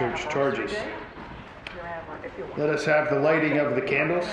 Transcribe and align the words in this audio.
Ludlow 0.00 0.14
and 0.14 0.16
Sidman 0.16 0.20
church 0.20 0.32
charges. 0.32 0.74
Let 2.56 2.70
us 2.70 2.84
have 2.84 3.10
the 3.10 3.18
lighting 3.18 3.58
of 3.58 3.74
the 3.74 3.80
candles. 3.80 4.26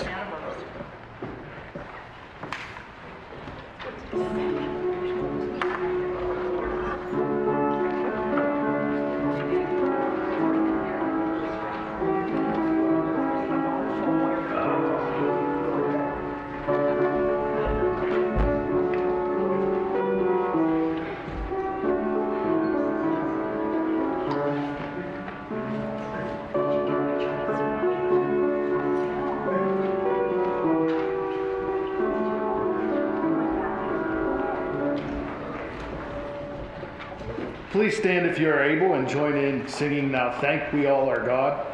Please 37.70 37.96
stand 37.96 38.26
if 38.26 38.38
you 38.38 38.48
are 38.48 38.62
able 38.62 38.94
and 38.94 39.08
join 39.08 39.36
in 39.36 39.66
singing 39.66 40.10
Now 40.12 40.40
Thank 40.40 40.72
We 40.72 40.86
All 40.86 41.08
Our 41.08 41.26
God, 41.26 41.66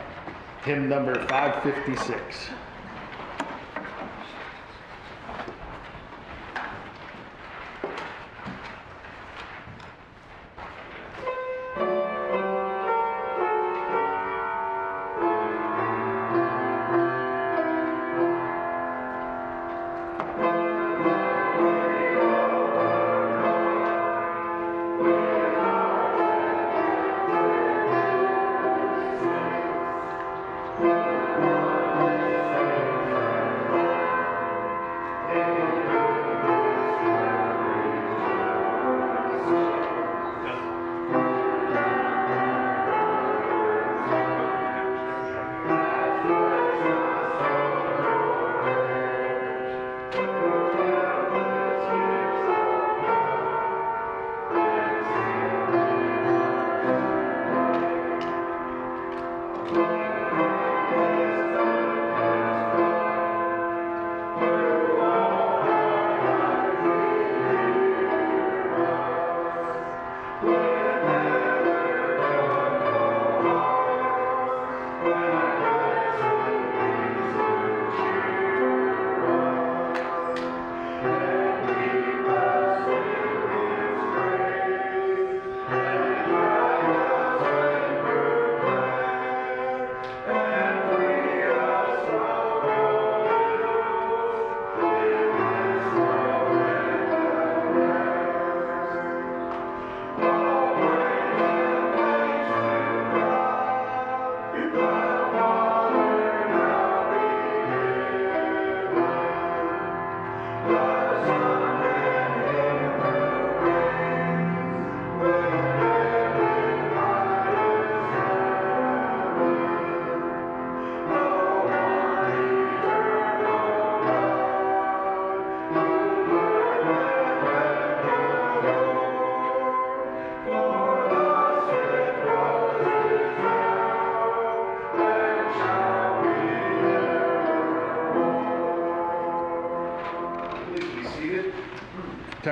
hymn 0.65 0.89
number 0.89 1.15
556. 1.29 2.49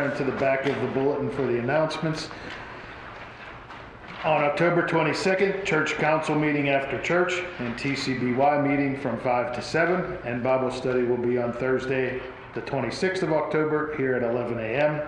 Turn 0.00 0.16
to 0.16 0.24
the 0.24 0.38
back 0.38 0.64
of 0.64 0.80
the 0.80 0.88
bulletin 0.98 1.28
for 1.28 1.42
the 1.42 1.58
announcements. 1.58 2.30
On 4.24 4.42
October 4.42 4.88
22nd, 4.88 5.62
church 5.66 5.92
council 5.96 6.34
meeting 6.34 6.70
after 6.70 6.98
church 7.02 7.42
and 7.58 7.74
TCBY 7.74 8.66
meeting 8.66 8.98
from 8.98 9.20
5 9.20 9.54
to 9.54 9.60
7, 9.60 10.16
and 10.24 10.42
Bible 10.42 10.70
study 10.70 11.02
will 11.02 11.18
be 11.18 11.36
on 11.36 11.52
Thursday, 11.52 12.18
the 12.54 12.62
26th 12.62 13.24
of 13.24 13.34
October, 13.34 13.94
here 13.98 14.14
at 14.14 14.22
11 14.22 14.58
a.m. 14.58 15.02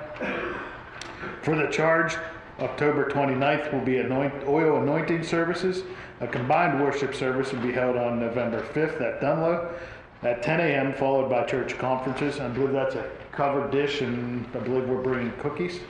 For 1.40 1.56
the 1.56 1.68
charge, 1.68 2.18
October 2.60 3.08
29th 3.08 3.72
will 3.72 3.80
be 3.80 3.96
anoint, 3.96 4.46
oil 4.46 4.82
anointing 4.82 5.22
services. 5.22 5.84
A 6.20 6.26
combined 6.26 6.82
worship 6.84 7.14
service 7.14 7.50
will 7.50 7.62
be 7.62 7.72
held 7.72 7.96
on 7.96 8.20
November 8.20 8.60
5th 8.60 9.00
at 9.00 9.22
Dunlo 9.22 9.72
at 10.22 10.42
10 10.42 10.60
a.m., 10.60 10.94
followed 10.94 11.28
by 11.28 11.44
church 11.44 11.76
conferences. 11.78 12.38
I 12.38 12.48
believe 12.48 12.72
that's 12.72 12.94
a 12.94 13.10
covered 13.32 13.70
dish, 13.70 14.00
and 14.02 14.46
I 14.54 14.60
believe 14.60 14.88
we're 14.88 15.02
bringing 15.02 15.32
cookies. 15.38 15.80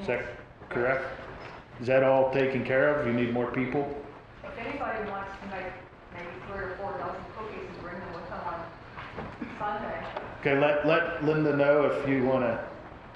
Is 0.00 0.06
that 0.06 0.24
correct? 0.68 1.04
Is 1.80 1.86
that 1.86 2.02
all 2.02 2.32
taken 2.32 2.64
care 2.64 2.94
of? 2.94 3.06
You 3.06 3.12
need 3.12 3.32
more 3.32 3.50
people? 3.50 3.96
If 4.44 4.56
anybody 4.58 5.10
wants 5.10 5.30
to 5.42 5.56
make 5.56 5.72
maybe 6.12 6.28
three 6.46 6.64
or 6.64 6.76
four 6.76 6.92
dozen 6.98 7.20
cookies 7.36 7.66
and 7.68 7.82
bring 7.82 7.98
them 7.98 8.12
with 8.14 8.28
them 8.28 8.40
on 8.46 8.64
Sunday, 9.58 10.04
Okay, 10.40 10.56
let, 10.56 10.86
let 10.86 11.24
Linda 11.24 11.56
know 11.56 11.86
if 11.86 12.08
you 12.08 12.24
want 12.24 12.42
to 12.42 12.64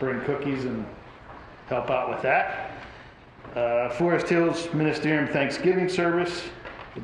bring 0.01 0.21
cookies 0.23 0.65
and 0.65 0.85
help 1.69 1.89
out 1.89 2.11
with 2.11 2.21
that. 2.23 2.73
Uh, 3.55 3.91
Forest 3.91 4.29
Hills 4.29 4.67
Ministerium 4.69 5.33
Thanksgiving 5.33 5.89
Service, 5.89 6.43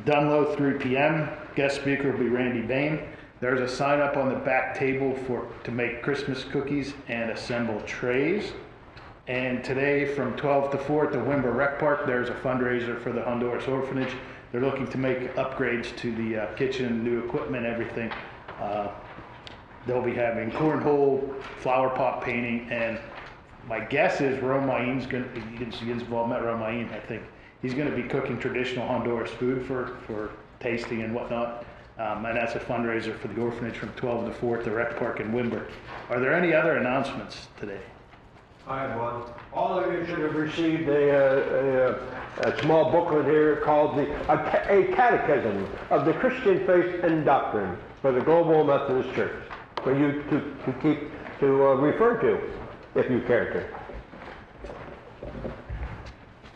Dunlo, 0.05 0.57
3 0.57 0.75
p.m. 0.79 1.29
Guest 1.55 1.77
speaker 1.77 2.11
will 2.11 2.19
be 2.19 2.29
Randy 2.29 2.63
Bain. 2.63 3.01
There's 3.41 3.61
a 3.61 3.69
sign 3.69 4.01
up 4.01 4.17
on 4.17 4.29
the 4.29 4.37
back 4.37 4.77
table 4.77 5.15
for, 5.27 5.47
to 5.65 5.71
make 5.71 6.03
Christmas 6.03 6.45
cookies 6.45 6.95
and 7.09 7.31
assemble 7.31 7.81
trays. 7.83 8.53
And 9.29 9.63
today 9.63 10.15
from 10.15 10.37
12 10.37 10.73
to 10.73 10.79
4 10.79 11.07
at 11.07 11.13
the 11.13 11.19
Wimber 11.19 11.55
Rec 11.55 11.79
Park, 11.79 12.07
there's 12.07 12.31
a 12.31 12.35
fundraiser 12.35 13.01
for 13.03 13.13
the 13.13 13.23
Honduras 13.23 13.69
Orphanage. 13.69 14.13
They're 14.51 14.63
looking 14.63 14.89
to 14.89 14.99
make 14.99 15.35
upgrades 15.37 15.95
to 15.99 16.15
the 16.15 16.37
uh, 16.37 16.55
kitchen, 16.55 17.05
new 17.05 17.25
equipment, 17.25 17.67
everything. 17.67 18.11
Uh, 18.59 18.89
They'll 19.89 20.03
be 20.03 20.15
having 20.15 20.51
cornhole, 20.51 21.43
flower 21.63 21.89
pot 21.89 22.23
painting, 22.23 22.69
and 22.71 22.99
my 23.67 23.81
guess 23.81 24.21
is 24.21 24.39
Romain's 24.43 25.07
going 25.07 25.25
to, 25.25 25.41
you 25.41 25.59
get 25.59 25.81
involved, 25.81 26.29
met 26.29 26.45
Romain, 26.45 26.91
I 26.93 27.01
think. 27.01 27.23
He's 27.63 27.73
going 27.73 27.91
to 27.91 27.97
be 27.97 28.03
cooking 28.03 28.39
traditional 28.39 28.87
Honduras 28.87 29.31
food 29.31 29.67
for, 29.67 29.97
for 30.07 30.31
tasting 30.61 31.03
and 31.03 31.15
whatnot. 31.15 31.65
Um, 31.99 32.25
and 32.27 32.37
that's 32.37 32.55
a 32.55 32.61
fundraiser 32.61 33.19
for 33.19 33.27
the 33.27 33.41
orphanage 33.41 33.77
from 33.77 33.89
12 33.91 34.27
to 34.27 34.33
4 34.33 34.59
at 34.59 34.65
the 34.65 34.71
rec 34.71 34.97
park 34.99 35.19
in 35.19 35.33
Wimber. 35.33 35.67
Are 36.11 36.21
there 36.21 36.33
any 36.33 36.55
other 36.55 36.77
announcements 36.77 37.49
today? 37.59 37.81
I 38.69 38.83
have 38.83 39.01
one. 39.01 39.23
All 39.53 39.81
of 39.81 39.93
you 39.93 40.07
should 40.07 40.21
have 40.21 40.37
received 40.37 40.89
a, 40.89 41.11
a, 41.11 42.49
a, 42.49 42.53
a 42.53 42.63
small 42.63 42.93
booklet 42.93 43.25
here 43.25 43.57
called 43.57 43.97
the, 43.97 44.07
a, 44.31 44.81
a 44.81 44.95
Catechism 44.95 45.67
of 45.91 46.05
the 46.05 46.13
Christian 46.13 46.65
Faith 46.67 47.03
and 47.03 47.25
Doctrine 47.25 47.77
for 48.01 48.13
the 48.13 48.21
Global 48.21 48.63
Methodist 48.63 49.13
Church 49.15 49.35
for 49.83 49.99
you 49.99 50.23
to, 50.25 50.41
to 50.67 50.73
keep, 50.81 51.11
to 51.41 51.47
uh, 51.67 51.75
refer 51.75 52.21
to 52.21 53.01
if 53.01 53.11
you 53.11 53.23
care 53.23 53.53
to. 53.53 55.31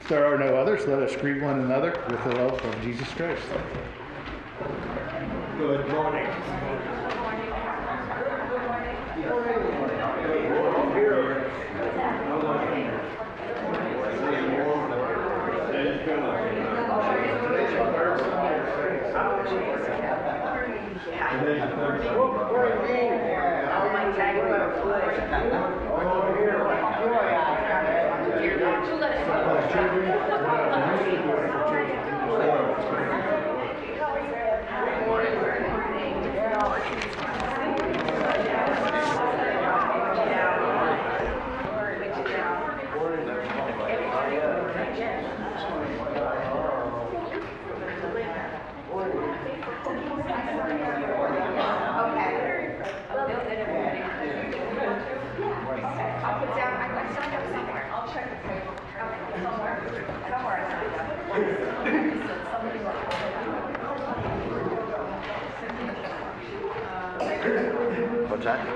If 0.02 0.08
there 0.08 0.26
are 0.26 0.38
no 0.38 0.54
others, 0.54 0.86
let 0.86 1.02
us 1.02 1.16
greet 1.16 1.42
one 1.42 1.60
another 1.60 2.00
with 2.08 2.22
the 2.24 2.36
love 2.36 2.60
of 2.64 2.82
Jesus 2.82 3.08
Christ. 3.08 3.42
Good 5.58 5.88
morning. 5.90 6.26
I'll 55.02 56.46
put 56.46 56.56
down, 56.56 56.74
I 56.74 56.86
I 56.86 57.14
signed 57.14 57.34
up 57.34 57.42
somewhere, 57.50 57.90
I'll 57.92 58.12
check 58.12 58.30
the 58.30 58.36
paper. 58.48 58.70
Okay, 58.70 59.42
Somewhere, 59.42 59.76
somewhere 60.30 60.56
I 60.56 60.70
signed 60.70 60.94
up. 60.96 62.22
What's 68.30 68.44
that? 68.44 68.66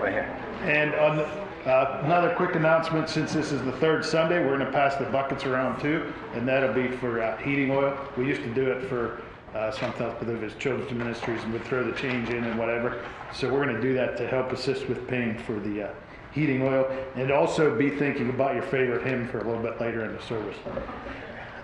Right 0.00 0.12
here. 0.12 0.28
And 0.62 0.94
on, 0.94 1.16
the- 1.16 1.46
uh, 1.70 2.00
another 2.04 2.25
quick 2.36 2.54
announcement, 2.54 3.08
since 3.08 3.32
this 3.32 3.50
is 3.50 3.62
the 3.62 3.72
third 3.72 4.04
Sunday, 4.04 4.44
we're 4.44 4.58
gonna 4.58 4.70
pass 4.70 4.94
the 4.96 5.06
buckets 5.06 5.46
around 5.46 5.80
too, 5.80 6.12
and 6.34 6.46
that'll 6.46 6.74
be 6.74 6.88
for 6.98 7.22
uh, 7.22 7.34
heating 7.38 7.70
oil. 7.70 7.96
We 8.18 8.26
used 8.26 8.42
to 8.42 8.52
do 8.52 8.70
it 8.70 8.86
for 8.90 9.22
uh, 9.54 9.70
something 9.70 10.02
else, 10.02 10.16
but 10.18 10.28
it 10.28 10.38
was 10.42 10.52
children's 10.56 10.92
ministries 10.92 11.42
and 11.44 11.52
would 11.54 11.64
throw 11.64 11.82
the 11.82 11.96
change 11.96 12.28
in 12.28 12.44
and 12.44 12.58
whatever. 12.58 13.02
So 13.32 13.50
we're 13.50 13.64
gonna 13.64 13.80
do 13.80 13.94
that 13.94 14.18
to 14.18 14.28
help 14.28 14.52
assist 14.52 14.86
with 14.86 15.08
paying 15.08 15.38
for 15.38 15.58
the 15.58 15.84
uh, 15.84 15.94
heating 16.32 16.60
oil, 16.60 16.86
and 17.14 17.30
also 17.30 17.74
be 17.74 17.88
thinking 17.88 18.28
about 18.28 18.52
your 18.52 18.64
favorite 18.64 19.06
hymn 19.06 19.26
for 19.28 19.38
a 19.38 19.44
little 19.44 19.62
bit 19.62 19.80
later 19.80 20.04
in 20.04 20.14
the 20.14 20.22
service. 20.22 20.58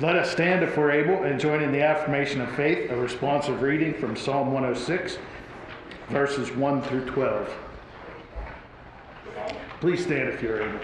Let 0.01 0.17
us 0.17 0.31
stand 0.31 0.65
if 0.65 0.79
we're 0.79 0.91
able 0.91 1.25
and 1.25 1.39
join 1.39 1.63
in 1.63 1.71
the 1.71 1.83
affirmation 1.83 2.41
of 2.41 2.51
faith, 2.57 2.91
a 2.91 2.97
responsive 2.97 3.61
reading 3.61 3.93
from 3.93 4.17
Psalm 4.17 4.53
106, 4.53 5.19
verses 6.09 6.51
1 6.51 6.81
through 6.81 7.05
12. 7.11 7.55
Please 9.83 10.05
stand 10.05 10.29
if 10.29 10.41
you're 10.41 10.63
able. 10.63 10.79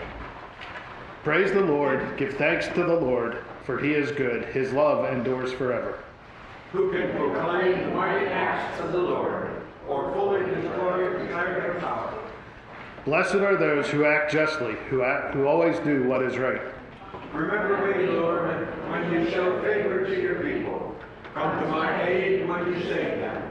Praise 1.22 1.52
the 1.52 1.60
Lord, 1.60 2.16
give 2.16 2.34
thanks 2.34 2.66
to 2.66 2.82
the 2.82 2.96
Lord, 2.96 3.44
for 3.64 3.78
he 3.78 3.92
is 3.92 4.10
good, 4.10 4.46
his 4.46 4.72
love 4.72 5.04
endures 5.12 5.52
forever. 5.52 6.00
Who 6.72 6.90
can 6.90 7.16
proclaim 7.16 7.78
the 7.78 7.94
mighty 7.94 8.26
acts 8.26 8.80
of 8.80 8.90
the 8.90 8.98
Lord, 8.98 9.50
or 9.86 10.12
fully 10.14 10.40
declare 10.40 11.14
their 11.30 11.76
power? 11.78 12.12
Blessed 13.04 13.36
are 13.36 13.56
those 13.56 13.86
who 13.86 14.04
act 14.04 14.32
justly, 14.32 14.74
who, 14.90 15.04
act, 15.04 15.32
who 15.32 15.46
always 15.46 15.78
do 15.78 16.02
what 16.02 16.20
is 16.24 16.36
right. 16.36 16.60
Remember 17.32 17.96
me, 17.96 18.06
Lord, 18.08 18.66
when 18.90 19.12
you 19.12 19.30
show 19.30 19.62
favor 19.62 20.06
to 20.06 20.20
your 20.20 20.42
people. 20.42 20.96
Come 21.34 21.62
to 21.62 21.68
my 21.68 22.02
aid 22.02 22.48
when 22.48 22.66
you 22.66 22.82
save 22.82 23.20
them. 23.20 23.47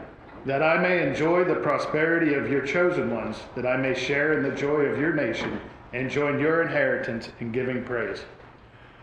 That 0.48 0.64
I 0.64 0.78
may 0.78 1.06
enjoy 1.06 1.44
the 1.44 1.56
prosperity 1.56 2.34
of 2.34 2.50
your 2.50 2.66
chosen 2.66 3.14
ones, 3.14 3.38
that 3.56 3.68
I 3.68 3.76
may 3.76 3.94
share 3.94 4.32
in 4.32 4.44
the 4.44 4.56
joy 4.56 4.84
of 4.84 4.98
your 4.98 5.14
nation, 5.14 5.60
and 5.92 6.10
join 6.10 6.40
your 6.40 6.62
inheritance 6.62 7.30
in 7.42 7.52
giving 7.52 7.84
praise. 7.84 8.24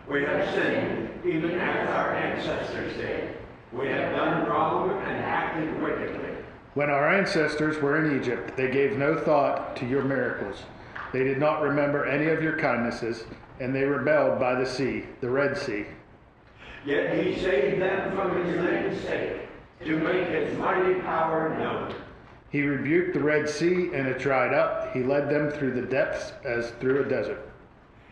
We 0.08 0.24
have 0.24 0.54
sinned, 0.54 1.10
even 1.22 1.50
as 1.60 1.88
our 1.90 2.14
ancestors 2.14 2.96
did. 2.96 3.36
We 3.74 3.88
have 3.88 4.16
done 4.16 4.48
wrong 4.48 4.90
and 4.90 5.18
acted 5.22 5.82
wickedly. 5.82 6.30
When 6.72 6.88
our 6.88 7.10
ancestors 7.10 7.78
were 7.80 8.02
in 8.02 8.18
Egypt, 8.18 8.56
they 8.56 8.70
gave 8.70 8.96
no 8.96 9.14
thought 9.14 9.76
to 9.76 9.86
your 9.86 10.02
miracles. 10.02 10.62
They 11.12 11.24
did 11.24 11.38
not 11.38 11.60
remember 11.60 12.06
any 12.06 12.28
of 12.28 12.42
your 12.42 12.58
kindnesses, 12.58 13.24
and 13.60 13.74
they 13.74 13.84
rebelled 13.84 14.40
by 14.40 14.54
the 14.54 14.66
sea, 14.66 15.04
the 15.20 15.28
Red 15.28 15.58
Sea. 15.58 15.84
Yet 16.86 17.22
he 17.22 17.38
saved 17.38 17.82
them 17.82 18.16
from 18.16 18.44
his 18.44 18.56
name's 18.56 19.00
sake, 19.02 19.43
to 19.84 19.96
make 19.98 20.28
his 20.28 20.56
mighty 20.58 21.00
power 21.00 21.56
known. 21.58 21.94
He 22.50 22.62
rebuked 22.62 23.14
the 23.14 23.20
Red 23.20 23.48
Sea, 23.48 23.90
and 23.92 24.06
it 24.06 24.18
dried 24.18 24.54
up. 24.54 24.92
He 24.92 25.02
led 25.02 25.28
them 25.28 25.50
through 25.50 25.72
the 25.72 25.82
depths 25.82 26.32
as 26.44 26.70
through 26.80 27.04
a 27.04 27.08
desert. 27.08 27.50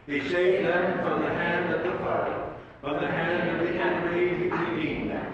He 0.06 0.20
saved 0.28 0.66
them 0.66 0.98
from 1.00 1.22
the 1.22 1.28
hand 1.28 1.72
of 1.72 1.82
the 1.84 1.92
foe, 1.98 2.52
from 2.80 2.96
the 3.00 3.06
hand 3.06 3.60
of 3.60 3.68
the 3.68 3.74
enemy 3.74 4.36
he 4.36 4.48
redeemed 4.50 5.10
them. 5.10 5.32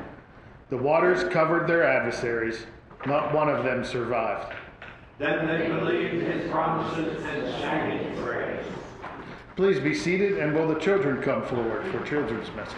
The 0.69 0.77
waters 0.77 1.25
covered 1.33 1.67
their 1.67 1.83
adversaries, 1.85 2.67
not 3.07 3.33
one 3.33 3.49
of 3.49 3.65
them 3.65 3.85
survived. 3.85 4.55
Then 5.19 5.47
they 5.47 5.67
believed 5.69 6.23
his 6.23 6.51
promises 6.51 7.25
and 7.25 7.47
sang 7.61 7.99
his 7.99 8.21
praise. 8.21 8.65
Please 9.57 9.81
be 9.81 9.95
seated, 9.95 10.39
and 10.39 10.55
will 10.55 10.69
the 10.69 10.79
children 10.79 11.23
come 11.23 11.43
forward 11.47 11.85
for 11.91 12.01
children's 12.07 12.55
message? 12.55 12.77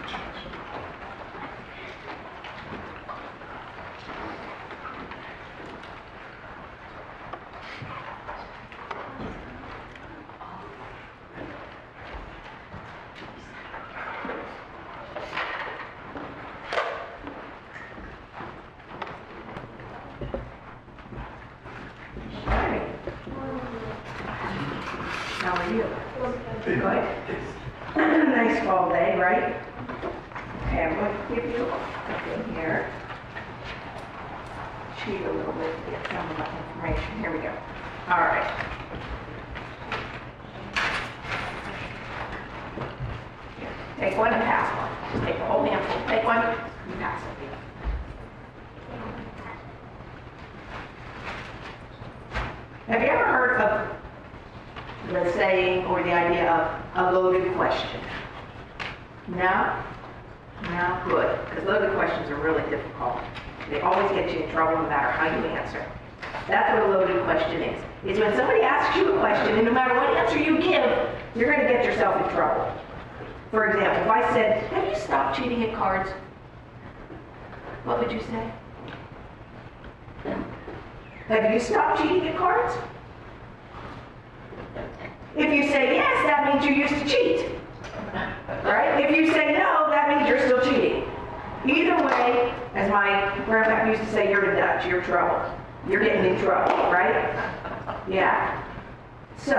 How 25.40 25.56
are 25.56 25.72
you? 25.74 25.84
Good. 26.66 26.78
Nice 27.96 28.62
fall 28.64 28.90
day, 28.90 29.16
right? 29.18 29.56
Okay, 30.66 30.84
I'm 30.84 30.94
going 30.94 31.16
to 31.16 31.34
give 31.34 31.46
you 31.56 31.64
a 31.64 31.66
thing 32.24 32.54
here. 32.54 32.90
Cheat 35.02 35.22
a 35.22 35.32
little 35.32 35.52
bit 35.54 35.74
to 35.74 35.90
get 35.90 36.06
some 36.08 36.30
of 36.30 36.36
the 36.36 36.44
information. 36.44 37.18
Here 37.20 37.32
we 37.32 37.38
go. 37.38 37.52
All 38.08 38.20
right. 38.20 38.48
Take 43.98 44.16
one 44.18 44.32
and 44.32 44.42
pass 44.42 44.68
one. 44.76 44.92
Just 45.12 45.24
take 45.24 45.36
a 45.40 45.46
whole 45.46 45.64
handful. 45.64 46.06
Take 46.06 46.24
one 46.24 46.38
and 46.38 47.00
pass 47.00 47.22
it. 47.22 47.28
Have 52.88 53.00
you 53.02 53.08
ever 53.08 53.24
heard 53.24 53.60
of 53.60 53.96
the 55.12 55.32
saying 55.32 55.86
or 55.86 56.02
the 56.02 56.12
idea 56.12 56.52
of 56.94 57.09
a 57.09 57.09
loaded 57.20 57.52
question? 57.54 58.00
No? 59.28 59.76
No? 60.64 61.02
Good, 61.06 61.38
because 61.48 61.64
loaded 61.66 61.92
questions 61.94 62.30
are 62.30 62.36
really 62.36 62.62
difficult. 62.70 63.18
They 63.68 63.80
always 63.80 64.10
get 64.12 64.32
you 64.32 64.44
in 64.44 64.50
trouble 64.50 64.82
no 64.82 64.88
matter 64.88 65.10
how 65.10 65.26
you 65.26 65.44
answer. 65.46 65.84
That's 66.48 66.72
what 66.72 66.88
a 66.88 66.90
loaded 66.90 67.22
question 67.24 67.62
is. 67.62 67.82
It's 68.04 68.18
when 68.18 68.34
somebody 68.34 68.62
asks 68.62 68.96
you 68.96 69.12
a 69.12 69.20
question 69.20 69.56
and 69.56 69.66
no 69.66 69.72
matter 69.72 69.94
what 69.94 70.16
answer 70.16 70.38
you 70.38 70.58
give, 70.58 70.84
you're 71.36 71.52
going 71.52 71.66
to 71.66 71.72
get 71.72 71.84
yourself 71.84 72.16
in 72.24 72.34
trouble. 72.34 72.72
For 73.50 73.66
example, 73.66 74.02
if 74.02 74.08
I 74.08 74.32
said, 74.32 74.62
have 74.72 74.88
you 74.88 74.96
stopped 74.96 75.36
cheating 75.38 75.62
at 75.64 75.74
cards? 75.76 76.10
What 77.84 77.98
would 78.00 78.10
you 78.10 78.20
say? 78.20 78.52
Have 81.28 81.52
you 81.52 81.60
stopped 81.60 82.00
cheating 82.00 82.28
at 82.28 82.36
cards? 82.36 82.74
If 85.36 85.52
you 85.52 85.62
say 85.70 85.94
yes, 85.94 86.26
that 86.26 86.52
means 86.52 86.64
you 86.64 86.74
used 86.74 86.94
to 86.94 87.08
cheat. 87.08 87.46
Right? 88.64 89.04
If 89.04 89.16
you 89.16 89.32
say 89.32 89.52
no, 89.52 89.88
that 89.90 90.08
means 90.08 90.28
you're 90.28 90.40
still 90.40 90.60
cheating. 90.60 91.04
Either 91.64 92.04
way, 92.04 92.52
as 92.74 92.90
my 92.90 93.38
grandpa 93.44 93.88
used 93.88 94.02
to 94.02 94.10
say, 94.10 94.30
you're 94.30 94.50
in 94.50 94.56
Dutch, 94.56 94.86
you're 94.86 95.02
trouble. 95.02 95.56
You're 95.88 96.02
getting 96.02 96.34
in 96.34 96.40
trouble, 96.40 96.74
right? 96.90 97.14
Yeah. 98.08 98.64
So, 99.38 99.56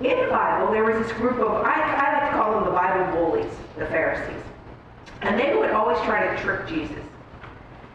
in 0.00 0.20
the 0.20 0.28
Bible, 0.28 0.72
there 0.72 0.84
was 0.84 1.06
this 1.06 1.16
group 1.16 1.38
of, 1.38 1.64
I, 1.64 1.72
I 1.72 2.12
like 2.20 2.30
to 2.30 2.36
call 2.36 2.54
them 2.54 2.64
the 2.64 2.70
Bible 2.70 3.12
bullies, 3.16 3.52
the 3.76 3.86
Pharisees. 3.86 4.42
And 5.22 5.38
they 5.38 5.54
would 5.54 5.70
always 5.70 5.98
try 6.00 6.34
to 6.34 6.42
trick 6.42 6.66
Jesus. 6.66 7.02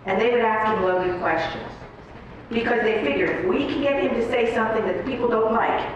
And 0.05 0.19
they 0.19 0.31
would 0.31 0.41
ask 0.41 0.75
him 0.75 0.83
loaded 0.83 1.19
questions. 1.19 1.71
Because 2.49 2.81
they 2.81 3.03
figured 3.03 3.29
if 3.29 3.45
we 3.45 3.67
can 3.67 3.81
get 3.81 4.01
him 4.01 4.13
to 4.15 4.27
say 4.29 4.53
something 4.53 4.85
that 4.85 4.97
the 4.97 5.03
people 5.03 5.27
don't 5.27 5.53
like, 5.53 5.87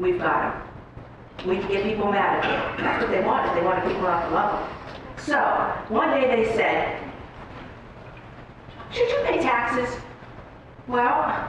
we've 0.00 0.18
got 0.18 0.54
him. 0.54 1.48
We 1.48 1.58
can 1.58 1.68
get 1.68 1.84
people 1.84 2.10
mad 2.10 2.44
at 2.44 2.78
you. 2.78 2.82
That's 2.84 3.02
what 3.02 3.10
they 3.10 3.22
wanted. 3.24 3.56
They 3.56 3.64
wanted 3.64 3.84
people 3.84 4.02
not 4.02 4.28
to 4.28 4.34
love 4.34 4.58
them. 4.58 4.76
So, 5.24 5.38
one 5.94 6.10
day 6.10 6.26
they 6.26 6.52
said, 6.54 6.98
should 8.90 9.08
you 9.08 9.18
pay 9.24 9.38
taxes? 9.40 10.00
Well, 10.88 11.48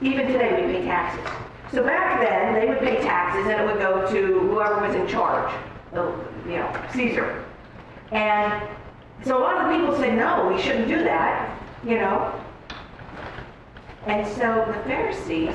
even 0.00 0.26
today 0.26 0.66
we 0.66 0.72
pay 0.74 0.84
taxes. 0.84 1.24
So 1.72 1.82
back 1.82 2.20
then, 2.20 2.54
they 2.54 2.68
would 2.68 2.78
pay 2.80 2.96
taxes 3.02 3.46
and 3.46 3.60
it 3.60 3.66
would 3.66 3.80
go 3.80 4.10
to 4.10 4.40
whoever 4.40 4.86
was 4.86 4.94
in 4.94 5.06
charge, 5.06 5.52
the- 5.92 6.14
you 6.46 6.56
know, 6.56 6.72
Caesar. 6.92 7.44
And 8.10 8.62
so 9.24 9.38
a 9.38 9.40
lot 9.40 9.56
of 9.56 9.68
the 9.68 9.78
people 9.78 9.96
said, 9.96 10.16
no, 10.16 10.48
we 10.48 10.60
shouldn't 10.60 10.88
do 10.88 11.02
that, 11.04 11.58
you 11.84 11.96
know. 11.98 12.32
And 14.06 14.26
so 14.26 14.64
the 14.66 14.88
Pharisees, 14.88 15.54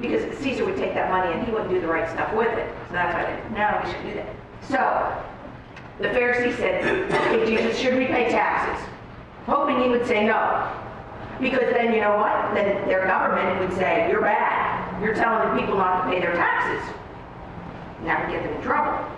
because 0.00 0.38
Caesar 0.38 0.64
would 0.64 0.76
take 0.76 0.94
that 0.94 1.10
money 1.10 1.32
and 1.32 1.46
he 1.46 1.52
wouldn't 1.52 1.70
do 1.70 1.80
the 1.80 1.86
right 1.86 2.08
stuff 2.10 2.32
with 2.34 2.52
it. 2.56 2.72
So 2.88 2.94
that's 2.94 3.14
why 3.14 3.24
they, 3.24 3.86
we 3.86 3.92
shouldn't 3.92 4.08
do 4.08 4.14
that. 4.14 4.34
So 4.68 6.02
the 6.02 6.08
Pharisees 6.10 6.56
said, 6.56 6.84
okay, 7.12 7.46
Jesus, 7.46 7.78
should 7.78 7.94
we 7.94 8.06
pay 8.06 8.30
taxes? 8.30 8.88
Hoping 9.46 9.82
he 9.82 9.88
would 9.88 10.06
say 10.06 10.24
no. 10.24 10.70
Because 11.40 11.72
then, 11.72 11.92
you 11.92 12.00
know 12.00 12.16
what? 12.16 12.54
Then 12.54 12.86
their 12.86 13.06
government 13.06 13.60
would 13.60 13.76
say, 13.76 14.08
you're 14.10 14.20
bad. 14.20 15.02
You're 15.02 15.14
telling 15.14 15.48
the 15.48 15.60
people 15.60 15.76
not 15.76 16.04
to 16.04 16.10
pay 16.10 16.20
their 16.20 16.34
taxes. 16.34 16.94
And 17.98 18.06
That 18.06 18.26
would 18.26 18.32
get 18.32 18.44
them 18.44 18.54
in 18.54 18.62
trouble. 18.62 19.08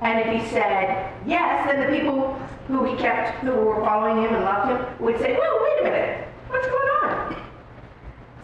And 0.00 0.18
if 0.18 0.42
he 0.42 0.48
said 0.50 1.12
yes, 1.26 1.68
then 1.68 1.80
the 1.80 1.96
people 1.96 2.34
who 2.66 2.84
he 2.84 2.96
kept, 2.96 3.38
who 3.38 3.52
were 3.52 3.80
following 3.84 4.24
him 4.24 4.34
and 4.34 4.44
loved 4.44 4.70
him, 4.70 5.04
would 5.04 5.18
say, 5.18 5.36
well, 5.38 5.58
wait 5.62 5.80
a 5.80 5.84
minute, 5.84 6.28
what's 6.48 6.66
going 6.66 6.88
on? 7.02 7.36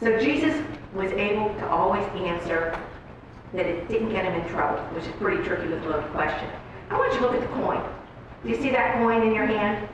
So 0.00 0.18
Jesus 0.20 0.54
was 0.94 1.10
able 1.12 1.48
to 1.54 1.68
always 1.68 2.04
answer 2.14 2.78
that 3.52 3.66
it 3.66 3.88
didn't 3.88 4.10
get 4.10 4.24
him 4.24 4.34
in 4.40 4.48
trouble, 4.48 4.78
which 4.94 5.04
is 5.04 5.12
pretty 5.16 5.42
tricky 5.42 5.68
with 5.68 5.82
a 5.82 5.88
loaded 5.88 6.10
question. 6.12 6.48
I 6.90 6.96
want 6.96 7.12
you 7.12 7.20
to 7.20 7.26
look 7.26 7.34
at 7.34 7.40
the 7.40 7.54
coin. 7.54 7.82
Do 8.42 8.48
you 8.48 8.56
see 8.56 8.70
that 8.70 8.94
coin 8.98 9.26
in 9.26 9.34
your 9.34 9.46
hand? 9.46 9.88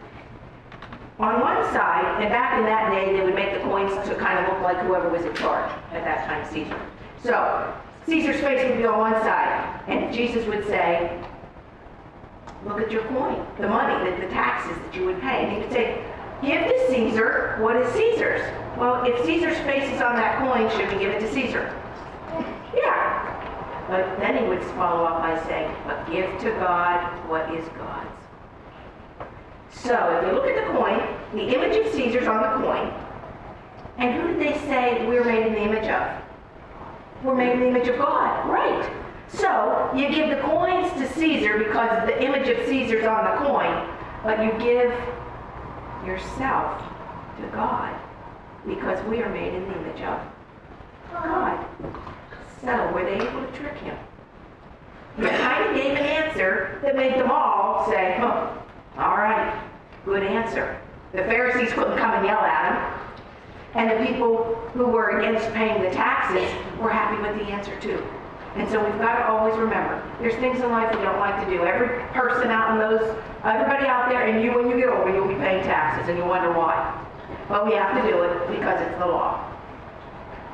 On 1.19 1.41
one 1.41 1.63
side, 1.73 2.21
and 2.21 2.29
back 2.31 2.59
in 2.59 2.65
that 2.65 2.91
day, 2.91 3.17
they 3.17 3.25
would 3.25 3.35
make 3.35 3.55
the 3.55 3.61
coins 3.61 3.93
to 4.09 4.15
kind 4.17 4.39
of 4.39 4.53
look 4.53 4.63
like 4.63 4.79
whoever 4.79 5.09
was 5.09 5.25
in 5.25 5.35
charge 5.35 5.71
at 5.93 6.05
that 6.05 6.27
time, 6.27 6.45
Caesar. 6.53 6.81
So 7.23 7.75
Caesar's 8.07 8.41
face 8.41 8.69
would 8.69 8.79
be 8.79 8.85
on 8.85 8.99
one 8.99 9.15
side, 9.23 9.81
and 9.87 10.13
Jesus 10.13 10.45
would 10.47 10.67
say, 10.67 11.23
look 12.67 12.81
at 12.81 12.91
your 12.91 13.05
coin, 13.05 13.47
the 13.59 13.69
money, 13.69 14.11
the, 14.11 14.27
the 14.27 14.33
taxes 14.33 14.77
that 14.77 14.95
you 14.95 15.07
would 15.07 15.21
pay. 15.21 15.45
And 15.45 15.53
he 15.53 15.59
would 15.59 15.73
say, 15.73 16.05
give 16.43 16.67
to 16.67 16.87
Caesar 16.89 17.57
what 17.61 17.77
is 17.77 17.93
Caesar's. 17.93 18.43
Well, 18.79 19.05
if 19.05 19.25
Caesar's 19.25 19.59
face 19.59 19.89
is 19.89 20.03
on 20.03 20.17
that 20.17 20.39
coin, 20.41 20.69
should 20.71 20.93
we 20.93 20.99
give 20.99 21.13
it 21.13 21.21
to 21.21 21.33
Caesar? 21.33 21.73
Yeah. 22.75 23.87
But 23.89 24.19
then 24.19 24.43
he 24.43 24.49
would 24.49 24.63
follow 24.75 25.05
up 25.05 25.23
by 25.23 25.41
saying, 25.47 25.73
but 25.87 26.11
give 26.11 26.27
to 26.41 26.51
God 26.59 27.01
what 27.29 27.55
is 27.55 27.65
God's. 27.79 28.11
So 29.71 29.95
if 30.19 30.27
you 30.27 30.33
look 30.33 30.47
at 30.47 30.67
the 30.67 30.73
coin, 30.73 31.01
the 31.35 31.55
image 31.55 31.87
of 31.87 31.93
Caesar's 31.93 32.27
on 32.27 32.43
the 32.43 32.67
coin. 32.67 32.93
And 33.99 34.21
who 34.21 34.35
did 34.35 34.41
they 34.41 34.59
say 34.67 35.07
we're 35.07 35.25
made 35.25 35.47
in 35.47 35.53
the 35.53 35.63
image 35.63 35.89
of? 35.89 36.23
We're 37.23 37.37
made 37.37 37.53
in 37.53 37.61
the 37.61 37.69
image 37.69 37.87
of 37.87 37.99
God, 37.99 38.49
right? 38.51 38.91
So 39.29 39.93
you 39.95 40.09
give 40.11 40.31
the 40.31 40.43
coins 40.43 40.91
to 40.95 41.09
Caesar 41.15 41.59
because 41.59 42.07
the 42.07 42.21
image 42.25 42.49
of 42.49 42.67
Caesar's 42.67 43.05
on 43.07 43.25
the 43.25 43.47
coin, 43.47 43.89
but 44.25 44.43
you 44.43 44.51
give 44.59 44.91
yourself 46.05 46.83
to 47.41 47.47
God 47.53 48.01
because 48.67 49.05
we 49.07 49.23
are 49.23 49.29
made 49.31 49.55
in 49.55 49.63
the 49.69 49.75
image 49.77 50.01
of 50.03 50.21
God. 51.13 51.67
So 52.63 52.93
were 52.93 53.05
they 53.05 53.17
able 53.17 53.45
to 53.45 53.53
trick 53.53 53.77
him? 53.79 53.97
He 55.17 55.23
kind 55.23 55.69
of 55.69 55.77
gave 55.77 55.93
an 55.93 56.05
answer 56.05 56.81
that 56.83 56.97
made 56.97 57.15
them 57.15 57.31
all 57.31 57.89
say, 57.89 58.17
huh, 58.19 58.51
all 58.99 59.17
right, 59.17 59.63
good 60.05 60.23
answer. 60.23 60.81
The 61.13 61.19
Pharisees 61.19 61.73
couldn't 61.73 61.97
come 61.99 62.15
and 62.15 62.27
yell 62.27 62.41
at 62.41 62.73
him. 62.73 63.01
And 63.75 63.91
the 63.91 64.07
people 64.07 64.57
who 64.73 64.87
were 64.87 65.19
against 65.19 65.53
paying 65.53 65.83
the 65.83 65.91
taxes 65.91 66.49
were 66.81 66.91
happy 66.91 67.21
with 67.23 67.37
the 67.39 67.53
answer 67.53 67.79
too. 67.81 68.05
And 68.57 68.69
so 68.71 68.85
we've 68.85 68.99
got 68.99 69.19
to 69.19 69.27
always 69.27 69.57
remember, 69.57 70.01
there's 70.21 70.37
things 70.37 70.61
in 70.61 70.71
life 70.71 70.95
we 70.97 71.03
don't 71.03 71.19
like 71.19 71.45
to 71.45 71.51
do. 71.51 71.65
Every 71.65 71.89
person 72.13 72.51
out 72.51 72.71
in 72.73 72.79
those, 72.79 73.17
everybody 73.43 73.87
out 73.87 74.09
there, 74.09 74.27
and 74.27 74.45
you 74.45 74.53
when 74.53 74.71
you 74.71 74.77
get 74.77 74.89
older, 74.89 75.13
you'll 75.13 75.29
be 75.29 75.35
paying 75.35 75.65
taxes 75.65 76.09
and 76.09 76.17
you 76.17 76.25
wonder 76.25 76.53
why. 76.53 77.04
But 77.49 77.67
we 77.67 77.75
have 77.75 78.03
to 78.03 78.11
do 78.11 78.23
it 78.23 78.49
because 78.49 78.81
it's 78.81 78.99
the 78.99 79.07
law. 79.07 79.51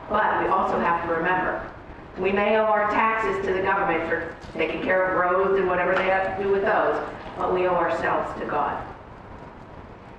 But 0.09 0.43
we 0.43 0.49
also 0.49 0.79
have 0.79 1.07
to 1.07 1.15
remember, 1.15 1.71
we 2.19 2.33
may 2.33 2.57
owe 2.57 2.65
our 2.65 2.91
taxes 2.91 3.45
to 3.47 3.53
the 3.53 3.63
government 3.63 4.09
for 4.09 4.35
taking 4.55 4.83
care 4.83 5.07
of 5.07 5.19
roads 5.19 5.59
and 5.59 5.69
whatever 5.69 5.95
they 5.95 6.07
have 6.07 6.37
to 6.37 6.43
do 6.43 6.51
with 6.51 6.63
those, 6.63 7.01
but 7.39 7.55
we 7.55 7.67
owe 7.69 7.77
ourselves 7.77 8.39
to 8.41 8.47
God. 8.47 8.85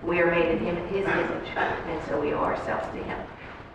We 0.02 0.20
are 0.20 0.32
made 0.32 0.50
in 0.50 0.60
him, 0.60 0.78
his 0.88 1.06
image, 1.06 1.50
and 1.56 2.02
so 2.08 2.20
we 2.20 2.34
owe 2.34 2.40
ourselves 2.40 2.88
to 2.96 3.04
him. 3.04 3.20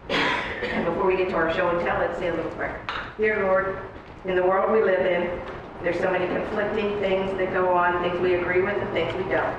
And 0.08 0.84
before 0.86 1.06
we 1.06 1.16
get 1.16 1.28
to 1.28 1.34
our 1.36 1.52
show 1.54 1.68
and 1.68 1.86
tell, 1.86 1.98
let's 1.98 2.18
say 2.18 2.28
a 2.28 2.34
little 2.34 2.50
prayer. 2.52 2.80
Dear 3.18 3.44
Lord, 3.44 3.78
in 4.24 4.34
the 4.34 4.42
world 4.42 4.72
we 4.72 4.82
live 4.82 5.04
in, 5.04 5.40
there's 5.82 5.98
so 6.00 6.10
many 6.10 6.26
conflicting 6.26 6.98
things 6.98 7.36
that 7.38 7.52
go 7.52 7.72
on, 7.74 8.02
things 8.02 8.18
we 8.20 8.34
agree 8.34 8.62
with 8.62 8.76
and 8.76 8.90
things 8.92 9.14
we 9.14 9.30
don't. 9.30 9.54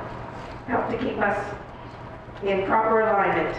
Help 0.67 0.89
to 0.89 0.97
keep 0.97 1.17
us 1.19 1.55
in 2.43 2.65
proper 2.65 3.01
alignment 3.01 3.55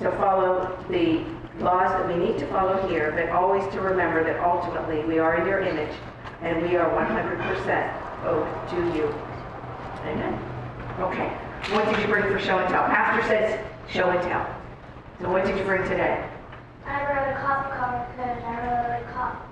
to 0.00 0.10
follow 0.12 0.76
the 0.90 1.24
laws 1.62 1.90
that 1.90 2.08
we 2.08 2.16
need 2.22 2.38
to 2.38 2.46
follow 2.48 2.86
here, 2.88 3.12
but 3.12 3.28
always 3.30 3.64
to 3.72 3.80
remember 3.80 4.22
that 4.24 4.40
ultimately 4.44 5.04
we 5.04 5.18
are 5.18 5.36
in 5.40 5.46
your 5.46 5.60
image 5.60 5.94
and 6.42 6.62
we 6.62 6.76
are 6.76 6.90
100% 6.90 8.26
owed 8.26 8.68
to 8.70 8.96
you. 8.96 9.06
Amen. 10.04 10.34
Okay. 11.00 11.28
What 11.74 11.86
did 11.86 12.00
you 12.00 12.08
bring 12.08 12.24
for 12.24 12.38
show 12.38 12.58
and 12.58 12.68
tell? 12.68 12.84
Pastor 12.84 13.26
says 13.28 13.60
show 13.88 14.10
and 14.10 14.20
tell. 14.22 14.46
So 15.20 15.30
what 15.30 15.44
did 15.44 15.56
you 15.56 15.64
bring 15.64 15.82
today? 15.84 16.28
I 16.84 17.02
wrote 17.02 17.32
a 17.32 17.40
cop 17.40 17.72
car 17.72 18.06
because 18.10 18.42
I 18.44 18.50
really 18.60 19.00
like 19.00 19.14
cops. 19.14 19.46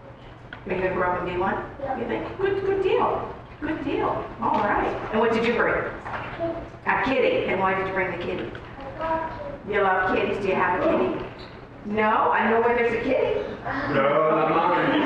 Are 0.66 0.72
you 0.72 0.80
gonna 0.80 0.94
grow 0.94 1.12
up 1.12 1.22
and 1.22 1.30
be 1.30 1.36
one? 1.36 1.64
Yeah. 1.80 1.98
You 1.98 2.06
think? 2.06 2.38
Good, 2.38 2.60
good 2.64 2.82
deal. 2.82 3.34
Good 3.60 3.84
deal. 3.84 4.24
All 4.40 4.58
right. 4.60 4.94
And 5.12 5.20
what 5.20 5.32
did 5.32 5.46
you 5.46 5.54
bring? 5.54 5.74
A 6.86 7.02
kitty. 7.04 7.46
And 7.46 7.60
why 7.60 7.74
did 7.74 7.86
you 7.88 7.94
bring 7.94 8.10
the 8.18 8.24
kitty? 8.24 8.50
I 8.78 8.98
love. 8.98 9.32
You 9.68 9.80
love 9.82 10.14
kitties. 10.16 10.38
Do 10.42 10.48
you 10.48 10.54
have 10.54 10.80
a 10.80 10.84
kitty? 10.84 11.24
No, 11.86 12.30
I 12.32 12.50
know 12.50 12.60
where 12.60 12.76
there's 12.76 12.92
a 12.92 13.02
kitty. 13.08 13.40
No, 13.94 14.30
not 14.30 14.50
mine. 14.50 15.02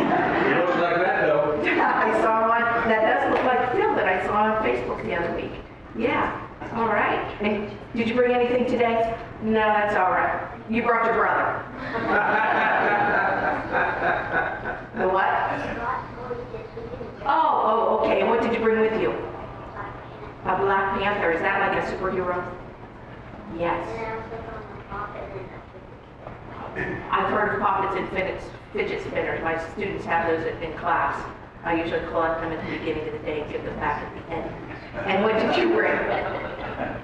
It 0.53 0.57
looks 0.59 0.81
like 0.81 0.97
that 0.97 1.27
though. 1.27 1.61
I 1.65 2.21
saw 2.23 2.49
one 2.49 2.63
that 2.89 3.03
does 3.03 3.33
look 3.33 3.45
like 3.45 3.73
Phil 3.73 3.95
that 3.95 4.09
I 4.09 4.27
saw 4.27 4.55
on 4.55 4.65
Facebook 4.65 5.05
the 5.05 5.15
other 5.15 5.35
week. 5.37 5.53
Yeah. 5.97 6.47
All 6.75 6.87
right. 6.89 7.21
And 7.41 7.71
did 7.95 8.09
you 8.09 8.15
bring 8.15 8.33
anything 8.33 8.67
today? 8.67 9.17
No, 9.43 9.53
that's 9.61 9.97
all 9.97 10.11
right. 10.11 10.51
You 10.69 10.83
brought 10.83 11.05
your 11.07 11.15
brother. 11.15 11.65
The 14.99 15.07
what? 15.07 15.25
I 15.25 15.75
got 15.77 16.29
toys 16.29 16.39
this 16.51 16.67
weekend. 16.75 17.18
Oh, 17.29 17.63
oh, 17.65 17.99
okay. 17.99 18.21
And 18.21 18.31
what 18.31 18.41
did 18.41 18.55
you 18.55 18.61
bring 18.61 18.81
with 18.81 19.01
you? 19.01 19.11
A 19.11 20.57
Black 20.57 20.99
Panther. 20.99 21.31
Is 21.31 21.41
that 21.43 21.61
like 21.61 21.85
a 21.85 21.93
superhero? 21.93 22.43
Yes. 23.59 23.87
I've 27.11 27.31
heard 27.31 27.55
of 27.55 27.61
poppets 27.61 27.99
and 27.99 28.09
fidget, 28.11 28.41
fidget 28.73 29.03
spinners. 29.07 29.43
My 29.45 29.59
students 29.73 30.07
have 30.07 30.29
those 30.29 30.47
in 30.47 30.63
in 30.63 30.79
class. 30.79 31.23
I 31.65 31.75
usually 31.75 32.01
collect 32.09 32.41
them 32.41 32.53
at 32.53 32.65
the 32.65 32.79
beginning 32.79 33.07
of 33.09 33.13
the 33.13 33.19
day 33.27 33.41
and 33.43 33.53
give 33.53 33.65
them 33.65 33.77
back 33.77 34.03
at 34.03 34.15
the 34.15 34.35
end. 34.35 34.51
And 35.07 35.25
what 35.25 35.35
did 35.35 35.57
you 35.57 35.75
bring? 35.75 35.93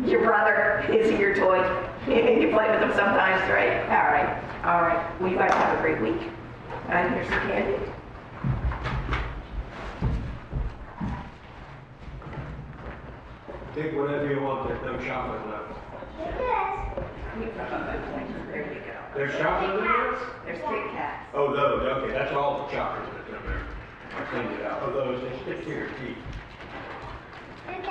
Your 0.09 0.25
brother, 0.25 0.87
is 0.90 1.11
he 1.11 1.19
your 1.19 1.35
toy? 1.35 1.59
You 2.07 2.50
play 2.50 2.71
with 2.71 2.83
him 2.83 2.93
sometimes, 2.95 3.50
right? 3.50 3.81
All 3.88 4.12
right, 4.12 4.43
all 4.62 4.83
right. 4.83 5.21
Well, 5.21 5.31
you 5.31 5.38
guys 5.38 5.52
have 5.52 5.78
a 5.78 5.83
great 5.83 6.00
week. 6.02 6.28
And 6.88 7.14
here's 7.14 7.28
some 7.28 7.40
candy. 7.40 7.76
Take 13.75 13.93
whatever 13.97 14.31
you 14.31 14.40
want, 14.40 14.69
there's 14.69 14.83
no 14.83 14.97
chocolate 15.04 15.45
left. 15.49 15.75
There 16.16 16.31
you 16.31 16.38
go. 16.38 16.95
There's 19.16 19.35
chocolate 19.37 19.81
in 19.81 19.85
there? 19.85 20.16
There's 20.47 20.59
Kit 20.59 20.93
Kats. 20.93 21.26
Oh, 21.35 21.52
those, 21.52 21.83
okay, 21.83 22.12
that's 22.12 22.33
all 22.37 22.66
the 22.66 22.73
chocolate 22.73 23.11
that's 23.16 23.28
in 23.28 23.47
there. 23.50 23.66
I 24.16 24.25
cleaned 24.26 24.52
it 24.52 24.64
out. 24.64 24.81
Oh, 24.85 24.93
those, 24.93 25.21
they 25.23 25.43
stick 25.43 25.64
to 25.64 25.71
your 25.71 25.88
teeth. 25.88 26.16
Lucas. 27.66 27.90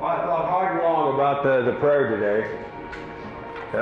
Well, 0.00 0.10
I 0.10 0.26
thought 0.26 0.48
hard 0.50 0.72
and 0.72 0.82
long 0.82 1.14
about 1.14 1.44
the, 1.44 1.62
the 1.62 1.78
prayer 1.78 2.10
today. 2.10 2.61
Uh, 3.74 3.76
uh, 3.76 3.80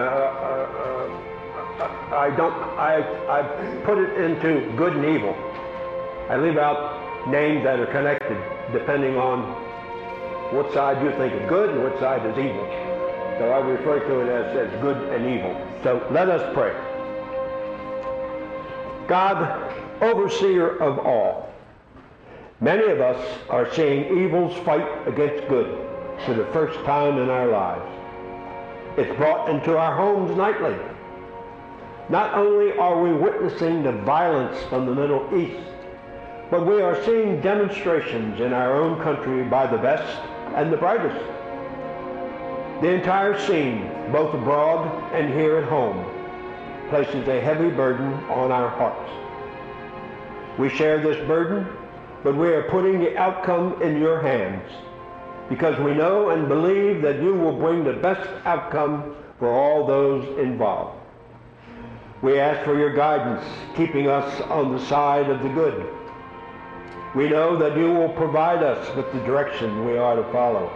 uh, 1.80 2.14
I 2.14 2.30
don't, 2.36 2.52
I, 2.78 2.98
I 3.28 3.42
put 3.84 3.98
it 3.98 4.20
into 4.20 4.70
good 4.76 4.94
and 4.94 5.04
evil. 5.04 5.34
I 6.28 6.36
leave 6.36 6.58
out 6.58 7.28
names 7.28 7.64
that 7.64 7.80
are 7.80 7.86
connected. 7.86 8.38
depending 8.72 9.16
on 9.16 9.42
what 10.54 10.72
side 10.72 11.02
you 11.02 11.10
think 11.12 11.32
is 11.32 11.48
good 11.48 11.70
and 11.70 11.82
what 11.82 11.98
side 11.98 12.24
is 12.26 12.38
evil. 12.38 12.66
So 13.38 13.50
I 13.50 13.58
refer 13.66 14.00
to 14.00 14.20
it 14.20 14.28
as, 14.28 14.68
as 14.72 14.80
good 14.80 14.96
and 15.14 15.26
evil. 15.26 15.54
So 15.82 16.06
let 16.10 16.28
us 16.28 16.54
pray. 16.54 16.72
God, 19.08 19.72
overseer 20.02 20.76
of 20.76 20.98
all, 21.00 21.52
many 22.60 22.84
of 22.84 23.00
us 23.00 23.38
are 23.48 23.72
seeing 23.74 24.24
evil's 24.24 24.56
fight 24.64 24.86
against 25.08 25.48
good 25.48 25.66
for 26.26 26.34
the 26.34 26.44
first 26.52 26.78
time 26.84 27.18
in 27.18 27.28
our 27.28 27.48
lives. 27.48 27.99
It's 29.00 29.16
brought 29.16 29.48
into 29.48 29.78
our 29.78 29.96
homes 29.96 30.36
nightly. 30.36 30.76
Not 32.10 32.34
only 32.34 32.76
are 32.76 33.00
we 33.00 33.14
witnessing 33.14 33.82
the 33.82 33.92
violence 33.92 34.62
from 34.64 34.84
the 34.84 34.94
Middle 34.94 35.26
East, 35.34 35.66
but 36.50 36.66
we 36.66 36.82
are 36.82 37.02
seeing 37.04 37.40
demonstrations 37.40 38.38
in 38.42 38.52
our 38.52 38.74
own 38.74 39.00
country 39.00 39.42
by 39.44 39.66
the 39.66 39.78
best 39.78 40.20
and 40.54 40.70
the 40.70 40.76
brightest. 40.76 41.18
The 42.82 42.90
entire 42.90 43.40
scene, 43.46 43.90
both 44.12 44.34
abroad 44.34 45.14
and 45.14 45.32
here 45.32 45.56
at 45.56 45.68
home, 45.70 46.04
places 46.90 47.26
a 47.26 47.40
heavy 47.40 47.70
burden 47.70 48.12
on 48.28 48.52
our 48.52 48.68
hearts. 48.68 49.10
We 50.58 50.68
share 50.68 51.00
this 51.00 51.26
burden, 51.26 51.66
but 52.22 52.36
we 52.36 52.48
are 52.48 52.64
putting 52.64 53.00
the 53.00 53.16
outcome 53.16 53.80
in 53.80 53.98
your 53.98 54.20
hands 54.20 54.70
because 55.50 55.78
we 55.80 55.92
know 55.92 56.30
and 56.30 56.48
believe 56.48 57.02
that 57.02 57.20
you 57.20 57.34
will 57.34 57.52
bring 57.52 57.84
the 57.84 57.92
best 57.92 58.30
outcome 58.46 59.16
for 59.38 59.48
all 59.48 59.84
those 59.84 60.24
involved. 60.38 60.96
We 62.22 62.38
ask 62.38 62.64
for 62.64 62.78
your 62.78 62.94
guidance, 62.94 63.44
keeping 63.76 64.06
us 64.06 64.40
on 64.42 64.72
the 64.72 64.86
side 64.86 65.28
of 65.28 65.42
the 65.42 65.48
good. 65.48 65.92
We 67.16 67.28
know 67.28 67.56
that 67.58 67.76
you 67.76 67.92
will 67.92 68.10
provide 68.10 68.62
us 68.62 68.94
with 68.94 69.12
the 69.12 69.18
direction 69.20 69.84
we 69.84 69.98
are 69.98 70.14
to 70.14 70.32
follow. 70.32 70.70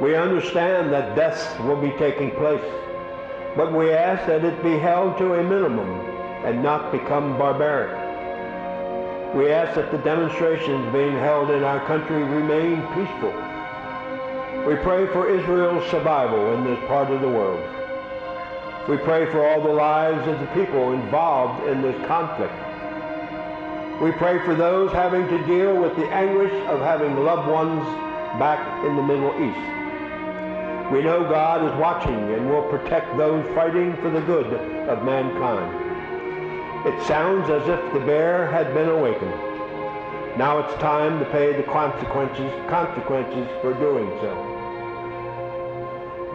We 0.00 0.16
understand 0.16 0.90
that 0.92 1.14
deaths 1.14 1.46
will 1.60 1.80
be 1.80 1.90
taking 1.98 2.30
place, 2.30 2.64
but 3.54 3.72
we 3.72 3.92
ask 3.92 4.26
that 4.26 4.44
it 4.44 4.62
be 4.62 4.78
held 4.78 5.18
to 5.18 5.34
a 5.34 5.42
minimum 5.42 5.90
and 6.46 6.62
not 6.62 6.90
become 6.90 7.36
barbaric. 7.36 8.01
We 9.34 9.50
ask 9.50 9.74
that 9.76 9.90
the 9.90 9.98
demonstrations 9.98 10.92
being 10.92 11.14
held 11.14 11.50
in 11.50 11.64
our 11.64 11.80
country 11.86 12.22
remain 12.22 12.82
peaceful. 12.92 13.32
We 14.68 14.76
pray 14.76 15.06
for 15.06 15.26
Israel's 15.26 15.90
survival 15.90 16.52
in 16.52 16.64
this 16.64 16.78
part 16.86 17.10
of 17.10 17.22
the 17.22 17.28
world. 17.28 17.58
We 18.90 18.98
pray 18.98 19.24
for 19.32 19.46
all 19.46 19.62
the 19.62 19.72
lives 19.72 20.28
of 20.28 20.38
the 20.38 20.46
people 20.48 20.92
involved 20.92 21.66
in 21.66 21.80
this 21.80 21.96
conflict. 22.06 22.52
We 24.02 24.12
pray 24.12 24.44
for 24.44 24.54
those 24.54 24.92
having 24.92 25.26
to 25.28 25.46
deal 25.46 25.80
with 25.80 25.96
the 25.96 26.10
anguish 26.12 26.52
of 26.68 26.80
having 26.80 27.24
loved 27.24 27.48
ones 27.48 27.84
back 28.38 28.60
in 28.84 28.96
the 28.96 29.02
Middle 29.02 29.32
East. 29.40 30.92
We 30.92 31.00
know 31.00 31.24
God 31.26 31.64
is 31.64 31.80
watching 31.80 32.34
and 32.34 32.50
will 32.50 32.68
protect 32.68 33.16
those 33.16 33.46
fighting 33.54 33.96
for 33.96 34.10
the 34.10 34.20
good 34.20 34.52
of 34.90 35.04
mankind. 35.04 35.81
It 36.84 37.00
sounds 37.06 37.48
as 37.48 37.68
if 37.68 37.92
the 37.92 38.00
bear 38.00 38.50
had 38.50 38.74
been 38.74 38.88
awakened. 38.88 39.30
Now 40.36 40.58
it's 40.58 40.74
time 40.80 41.20
to 41.20 41.24
pay 41.26 41.56
the 41.56 41.62
consequences, 41.62 42.50
consequences 42.68 43.46
for 43.60 43.72
doing 43.74 44.08
so. 44.20 44.34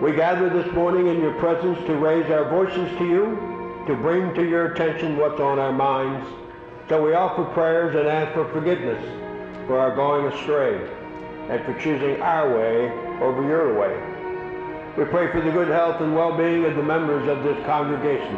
We 0.02 0.14
gather 0.14 0.50
this 0.50 0.72
morning 0.74 1.08
in 1.08 1.20
your 1.20 1.34
presence 1.34 1.78
to 1.88 1.96
raise 1.96 2.32
our 2.32 2.48
voices 2.50 2.98
to 2.98 3.06
you, 3.06 3.84
to 3.88 3.96
bring 3.96 4.34
to 4.36 4.48
your 4.48 4.72
attention 4.72 5.18
what's 5.18 5.42
on 5.42 5.60
our 5.60 5.74
minds. 5.74 6.26
So 6.88 7.04
we 7.04 7.14
offer 7.14 7.44
prayers 7.54 7.96
and 7.96 8.08
ask 8.08 8.34
for 8.34 8.48
forgiveness 8.54 9.04
for 9.68 9.78
our 9.80 9.94
going 9.96 10.32
astray 10.32 10.80
and 11.50 11.62
for 11.66 11.74
choosing 11.78 12.22
our 12.22 12.56
way 12.56 12.90
over 13.20 13.44
your 13.44 13.78
way. 13.78 13.92
We 14.98 15.04
pray 15.12 15.30
for 15.30 15.42
the 15.42 15.52
good 15.52 15.68
health 15.68 16.00
and 16.00 16.16
well-being 16.16 16.64
of 16.64 16.78
the 16.78 16.84
members 16.84 17.28
of 17.28 17.44
this 17.44 17.58
congregation, 17.66 18.38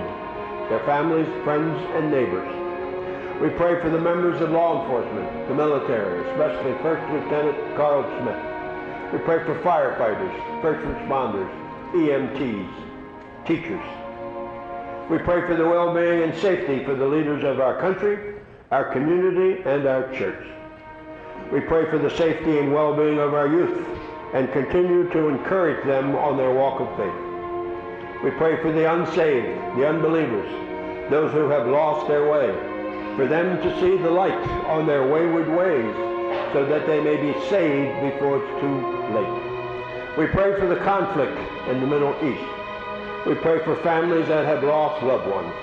their 0.70 0.80
families, 0.86 1.28
friends, 1.44 1.78
and 1.96 2.12
neighbors. 2.12 2.48
We 3.42 3.50
pray 3.50 3.82
for 3.82 3.90
the 3.90 4.00
members 4.00 4.40
of 4.42 4.52
law 4.52 4.82
enforcement, 4.82 5.48
the 5.48 5.56
military, 5.56 6.22
especially 6.30 6.74
First 6.84 7.02
Lieutenant 7.12 7.58
Carl 7.76 8.04
Smith. 8.22 9.14
We 9.14 9.20
pray 9.26 9.44
for 9.46 9.56
firefighters, 9.62 10.62
first 10.62 10.86
responders, 10.86 11.50
EMTs, 11.94 13.48
teachers. 13.48 13.82
We 15.10 15.18
pray 15.18 15.48
for 15.48 15.56
the 15.56 15.66
well-being 15.66 16.22
and 16.22 16.38
safety 16.38 16.84
for 16.86 16.94
the 16.94 17.08
leaders 17.08 17.44
of 17.44 17.60
our 17.60 17.80
country, 17.80 18.36
our 18.70 18.92
community, 18.92 19.64
and 19.64 19.88
our 19.88 20.14
church. 20.14 20.46
We 21.52 21.62
pray 21.62 21.90
for 21.90 21.98
the 21.98 22.16
safety 22.16 22.60
and 22.60 22.72
well-being 22.72 23.18
of 23.18 23.34
our 23.34 23.48
youth 23.48 23.88
and 24.34 24.52
continue 24.52 25.10
to 25.10 25.30
encourage 25.30 25.84
them 25.88 26.16
on 26.16 26.38
their 26.38 26.54
walk 26.54 26.80
of 26.80 26.96
faith. 26.96 27.29
We 28.24 28.32
pray 28.32 28.62
for 28.62 28.72
the 28.72 28.92
unsaved, 28.92 29.78
the 29.78 29.88
unbelievers, 29.88 30.50
those 31.10 31.32
who 31.32 31.50
have 31.50 31.68
lost 31.68 32.08
their 32.08 32.30
way, 32.30 32.52
for 33.16 33.28
them 33.28 33.62
to 33.62 33.80
see 33.80 33.98
the 33.98 34.10
light 34.10 34.34
on 34.68 34.86
their 34.86 35.08
wayward 35.08 35.48
ways 35.48 35.96
so 36.54 36.66
that 36.66 36.86
they 36.86 37.00
may 37.00 37.16
be 37.16 37.34
saved 37.48 38.02
before 38.02 38.44
it's 38.44 38.62
too 38.62 38.80
late. 39.16 40.18
We 40.18 40.28
pray 40.28 40.60
for 40.60 40.68
the 40.68 40.82
conflict 40.84 41.38
in 41.70 41.80
the 41.80 41.88
Middle 41.88 42.14
East. 42.22 42.44
We 43.26 43.36
pray 43.36 43.64
for 43.64 43.76
families 43.84 44.28
that 44.28 44.46
have 44.46 44.64
lost 44.64 45.02
loved 45.04 45.30
ones. 45.30 45.54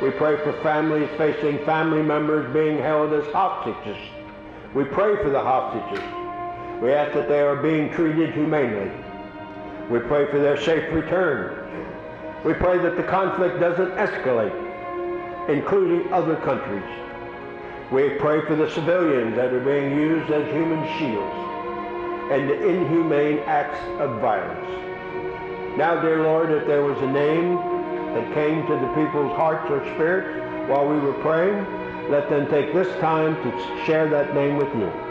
We 0.00 0.10
pray 0.10 0.36
for 0.44 0.52
families 0.62 1.08
facing 1.18 1.64
family 1.64 2.02
members 2.02 2.52
being 2.54 2.78
held 2.78 3.12
as 3.12 3.26
hostages. 3.32 3.98
We 4.74 4.84
pray 4.84 5.22
for 5.22 5.30
the 5.30 5.40
hostages. 5.40 6.04
We 6.82 6.92
ask 6.92 7.12
that 7.14 7.28
they 7.28 7.40
are 7.40 7.56
being 7.56 7.90
treated 7.90 8.32
humanely. 8.34 8.90
We 9.90 10.00
pray 10.00 10.30
for 10.30 10.38
their 10.38 10.60
safe 10.60 10.92
return. 10.92 11.65
We 12.46 12.54
pray 12.54 12.78
that 12.78 12.96
the 12.96 13.02
conflict 13.02 13.58
doesn't 13.58 13.90
escalate, 13.96 14.54
including 15.48 16.12
other 16.12 16.36
countries. 16.36 16.86
We 17.90 18.10
pray 18.20 18.40
for 18.46 18.54
the 18.54 18.70
civilians 18.70 19.34
that 19.34 19.52
are 19.52 19.64
being 19.64 19.90
used 19.90 20.30
as 20.30 20.46
human 20.52 20.86
shields 20.96 21.34
and 22.30 22.48
the 22.48 22.68
inhumane 22.68 23.40
acts 23.46 23.80
of 23.98 24.20
violence. 24.20 25.76
Now, 25.76 26.00
dear 26.00 26.22
Lord, 26.22 26.52
if 26.52 26.68
there 26.68 26.84
was 26.84 26.96
a 27.02 27.10
name 27.10 27.56
that 28.14 28.32
came 28.32 28.64
to 28.68 28.74
the 28.74 28.88
people's 28.94 29.34
hearts 29.34 29.68
or 29.68 29.80
spirits 29.94 30.70
while 30.70 30.86
we 30.86 31.00
were 31.00 31.14
praying, 31.14 31.66
let 32.12 32.30
them 32.30 32.48
take 32.48 32.72
this 32.72 32.96
time 33.00 33.34
to 33.42 33.84
share 33.84 34.08
that 34.08 34.36
name 34.36 34.56
with 34.56 34.72
you. 34.76 35.05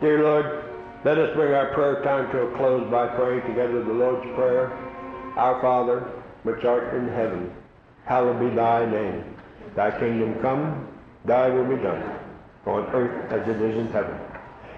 Dear 0.00 0.22
Lord, 0.22 0.64
let 1.04 1.18
us 1.18 1.34
bring 1.34 1.52
our 1.52 1.74
prayer 1.74 2.04
time 2.04 2.30
to 2.30 2.42
a 2.42 2.56
close 2.56 2.88
by 2.88 3.08
praying 3.16 3.42
together 3.48 3.82
the 3.82 3.92
Lord's 3.92 4.22
Prayer. 4.36 4.70
Our 5.36 5.60
Father, 5.60 6.00
which 6.44 6.64
art 6.64 6.94
in 6.94 7.08
heaven, 7.08 7.52
hallowed 8.04 8.38
be 8.38 8.54
thy 8.54 8.88
name. 8.88 9.24
Thy 9.74 9.90
kingdom 9.98 10.40
come, 10.40 10.86
thy 11.24 11.48
will 11.48 11.64
be 11.64 11.82
done, 11.82 12.16
on 12.64 12.86
earth 12.94 13.32
as 13.32 13.48
it 13.48 13.60
is 13.60 13.76
in 13.76 13.88
heaven. 13.88 14.16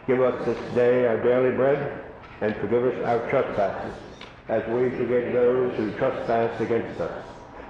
Give 0.06 0.22
us 0.22 0.42
this 0.46 0.74
day 0.74 1.06
our 1.06 1.22
daily 1.22 1.54
bread, 1.54 2.02
and 2.40 2.56
forgive 2.56 2.84
us 2.86 3.04
our 3.04 3.28
trespasses, 3.28 3.94
as 4.48 4.66
we 4.68 4.88
forgive 4.88 5.34
those 5.34 5.76
who 5.76 5.92
trespass 5.98 6.58
against 6.62 6.98
us. 6.98 7.26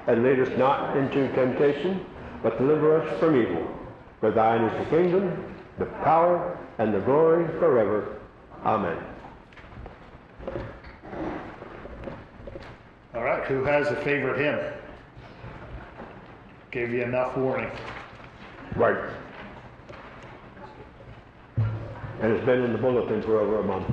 And 0.07 0.23
lead 0.23 0.39
us 0.39 0.57
not 0.57 0.97
into 0.97 1.27
temptation, 1.35 2.07
but 2.45 2.59
deliver 2.59 3.01
us 3.01 3.19
from 3.19 3.35
evil. 3.35 3.77
For 4.21 4.31
thine 4.31 4.63
is 4.67 4.85
the 4.85 4.97
kingdom, 4.97 5.57
the 5.81 5.87
power, 6.05 6.59
and 6.79 6.95
the 6.95 7.01
glory 7.01 7.47
forever. 7.59 8.21
Amen. 8.65 9.03
All 13.15 13.25
right, 13.25 13.43
who 13.47 13.65
has 13.65 13.89
a 13.89 13.97
favorite 14.05 14.39
hymn? 14.39 14.61
Gave 16.71 16.93
you 16.93 17.03
enough 17.03 17.35
warning. 17.37 17.71
Right. 18.77 19.11
And 21.57 22.33
it's 22.33 22.45
been 22.45 22.63
in 22.63 22.73
the 22.73 22.79
bulletin 22.79 23.23
for 23.23 23.41
over 23.41 23.61
a 23.61 23.65
month. 23.65 23.91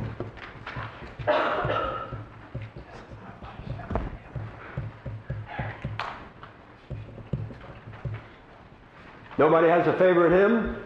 Nobody 9.37 9.69
has 9.69 9.87
a 9.87 9.93
favorite 9.93 10.31
hymn? 10.31 10.83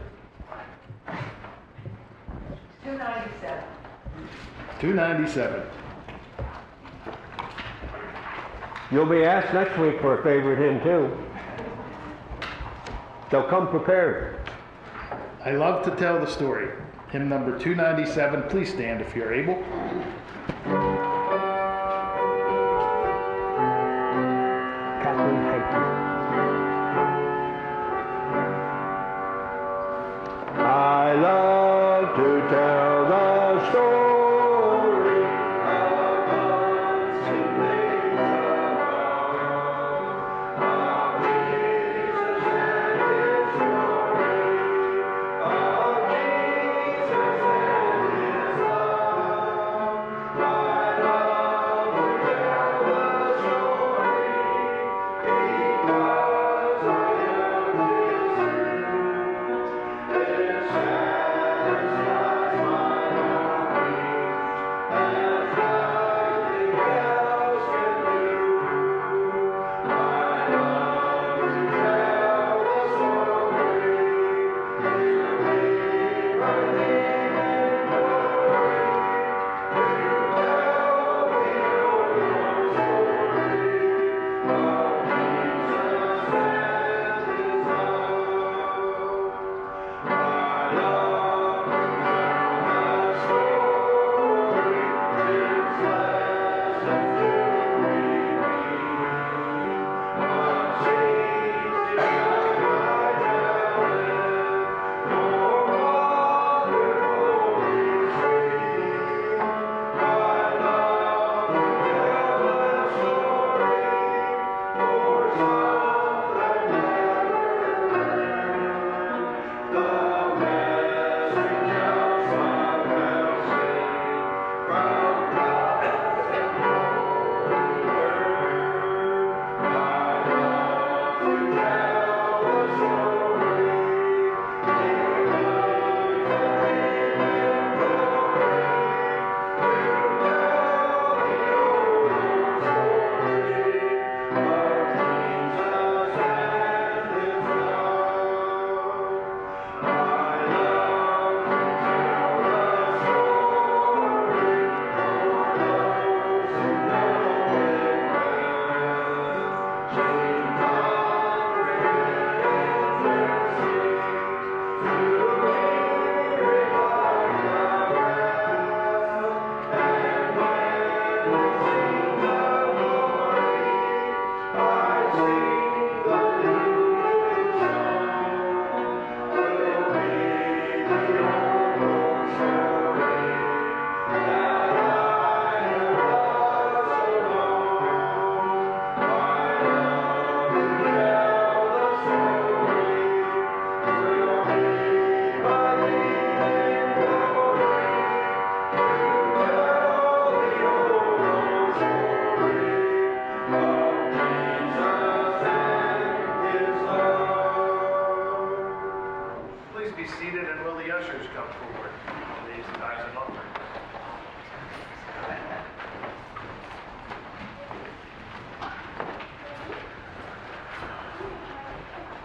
297. 4.82 5.62
You'll 8.92 9.06
be 9.06 9.24
asked 9.24 9.54
next 9.54 9.78
week 9.78 10.02
for 10.02 10.20
a 10.20 10.24
favorite 10.24 10.58
hymn, 10.58 10.82
too. 10.82 11.16
So 13.30 13.44
come 13.44 13.68
prepared. 13.68 14.50
I 15.46 15.52
love 15.52 15.86
to 15.86 15.96
tell 15.96 16.20
the 16.20 16.26
story. 16.26 16.70
Hymn 17.12 17.30
number 17.30 17.60
297. 17.60 18.50
Please 18.50 18.74
stand 18.74 19.02
if 19.02 19.16
you're 19.16 19.32
able. 19.32 19.64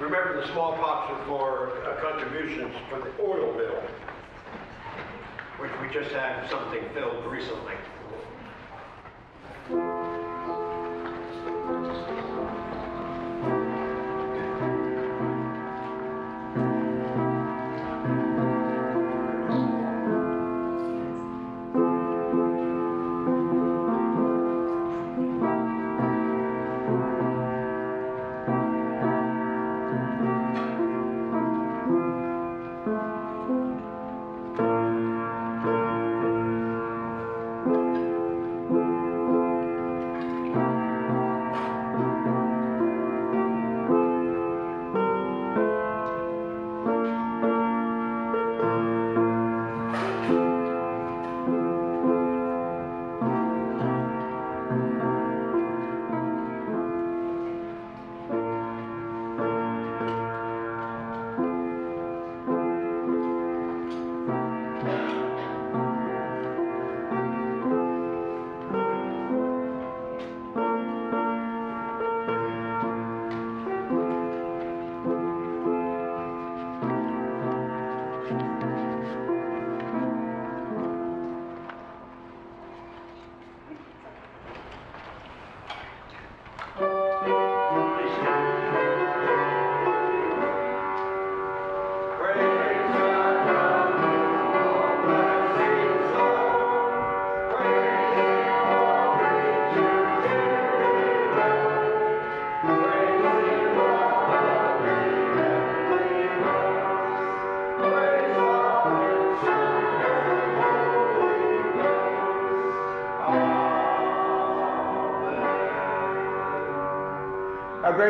Remember 0.01 0.41
the 0.41 0.53
smallpox 0.53 1.13
was 1.13 1.27
for 1.27 1.83
uh, 1.87 2.01
contributions 2.01 2.75
for 2.91 2.99
the 3.01 3.11
oil 3.23 3.53
bill, 3.55 3.83
which 5.59 5.73
we 5.81 5.93
just 5.93 6.15
had 6.15 6.49
something 6.51 6.83
filled 6.93 7.25
recently. 7.27 7.75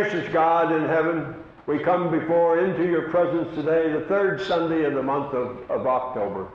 Gracious 0.08 0.32
God 0.32 0.72
in 0.72 0.84
heaven, 0.84 1.34
we 1.66 1.80
come 1.80 2.12
before 2.12 2.60
into 2.60 2.88
your 2.88 3.10
presence 3.10 3.52
today, 3.56 3.90
the 3.90 4.04
third 4.06 4.40
Sunday 4.40 4.84
of 4.84 4.94
the 4.94 5.02
month 5.02 5.34
of, 5.34 5.68
of 5.68 5.84
October. 5.84 6.48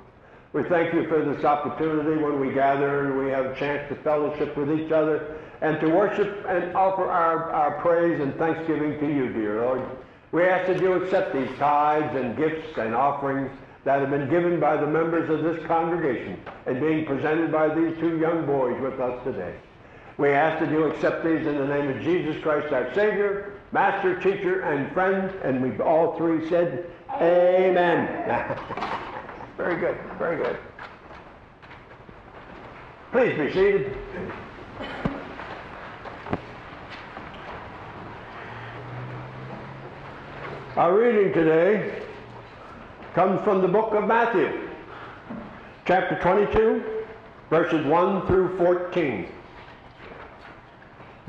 We 0.53 0.63
thank 0.63 0.93
you 0.93 1.05
for 1.09 1.21
this 1.25 1.43
opportunity 1.43 2.21
when 2.23 2.39
we 2.39 2.53
gather 2.53 3.05
and 3.05 3.25
we 3.25 3.29
have 3.31 3.47
a 3.47 3.55
chance 3.57 3.89
to 3.89 3.95
fellowship 4.03 4.55
with 4.55 4.71
each 4.71 4.93
other 4.93 5.37
and 5.59 5.81
to 5.81 5.89
worship 5.89 6.45
and 6.47 6.73
offer 6.73 7.09
our, 7.11 7.51
our 7.51 7.81
praise 7.81 8.21
and 8.21 8.33
thanksgiving 8.35 8.97
to 8.99 9.07
you, 9.07 9.33
dear 9.33 9.65
Lord. 9.65 9.81
We 10.31 10.43
ask 10.43 10.67
that 10.67 10.81
you 10.81 10.93
accept 10.93 11.33
these 11.33 11.49
tithes 11.57 12.15
and 12.15 12.37
gifts 12.37 12.77
and 12.77 12.95
offerings 12.95 13.51
that 13.83 13.99
have 13.99 14.11
been 14.11 14.29
given 14.29 14.61
by 14.61 14.77
the 14.77 14.87
members 14.87 15.29
of 15.29 15.43
this 15.43 15.65
congregation 15.65 16.39
and 16.67 16.79
being 16.79 17.05
presented 17.05 17.51
by 17.51 17.67
these 17.75 17.97
two 17.99 18.17
young 18.17 18.45
boys 18.45 18.79
with 18.81 18.97
us 19.01 19.21
today. 19.25 19.55
We 20.21 20.29
ask 20.29 20.59
that 20.59 20.69
you 20.69 20.83
accept 20.83 21.25
these 21.25 21.47
in 21.47 21.57
the 21.57 21.65
name 21.65 21.89
of 21.89 21.99
Jesus 22.03 22.39
Christ, 22.43 22.71
our 22.71 22.93
Savior, 22.93 23.53
Master, 23.71 24.21
Teacher, 24.21 24.61
and 24.61 24.93
Friend. 24.93 25.31
And 25.43 25.63
we 25.63 25.83
all 25.83 26.15
three 26.15 26.47
said, 26.47 26.85
Amen. 27.13 28.05
very 29.57 29.79
good, 29.79 29.97
very 30.19 30.37
good. 30.37 30.57
Please 33.11 33.35
be 33.35 33.51
seated. 33.51 33.97
Our 40.75 40.99
reading 40.99 41.33
today 41.33 41.99
comes 43.15 43.41
from 43.41 43.63
the 43.63 43.67
book 43.67 43.95
of 43.95 44.07
Matthew, 44.07 44.69
chapter 45.87 46.19
22, 46.21 46.83
verses 47.49 47.83
1 47.87 48.27
through 48.27 48.55
14. 48.59 49.27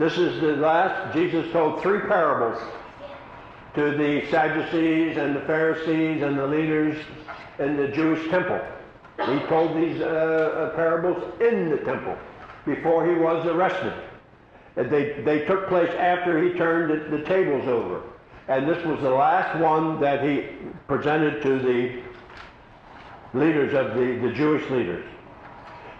This 0.03 0.19
is 0.19 0.41
the 0.41 0.57
last, 0.57 1.15
Jesus 1.15 1.53
told 1.53 1.81
three 1.81 2.01
parables 2.01 2.61
to 3.77 3.97
the 3.97 4.29
Sadducees 4.33 5.17
and 5.17 5.37
the 5.37 5.43
Pharisees 5.43 6.25
and 6.25 6.37
the 6.37 6.45
leaders 6.45 7.01
in 7.61 7.77
the 7.77 7.87
Jewish 7.87 8.29
temple. 8.29 8.61
He 9.19 9.39
told 9.47 9.77
these 9.77 10.01
uh, 10.01 10.07
uh, 10.07 10.75
parables 10.75 11.23
in 11.41 11.71
the 11.71 11.77
temple 11.77 12.19
before 12.67 13.07
he 13.07 13.15
was 13.15 13.47
arrested. 13.47 13.93
They, 14.75 15.23
they 15.25 15.45
took 15.47 15.69
place 15.69 15.95
after 15.97 16.43
he 16.43 16.59
turned 16.59 16.91
the, 16.91 17.19
the 17.19 17.23
tables 17.23 17.69
over. 17.69 18.03
And 18.49 18.69
this 18.69 18.85
was 18.85 19.01
the 19.03 19.11
last 19.11 19.57
one 19.61 20.01
that 20.01 20.25
he 20.25 20.49
presented 20.89 21.41
to 21.43 21.61
the 21.61 22.03
leaders 23.39 23.73
of 23.73 23.95
the, 23.95 24.19
the 24.21 24.33
Jewish 24.35 24.69
leaders. 24.69 25.07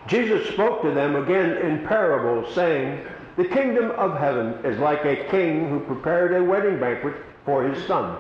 Jesus 0.09 0.49
spoke 0.49 0.83
to 0.83 0.91
them 0.91 1.15
again 1.15 1.59
in 1.59 1.87
parables, 1.87 2.53
saying, 2.53 3.07
The 3.37 3.45
kingdom 3.45 3.93
of 3.93 4.19
heaven 4.19 4.55
is 4.63 4.79
like 4.79 5.05
a 5.07 5.25
king 5.31 5.71
who 5.71 5.81
prepared 5.81 6.35
a 6.35 6.45
wedding 6.45 6.79
banquet 6.79 7.15
for 7.47 7.65
his 7.65 7.83
son. 7.87 8.19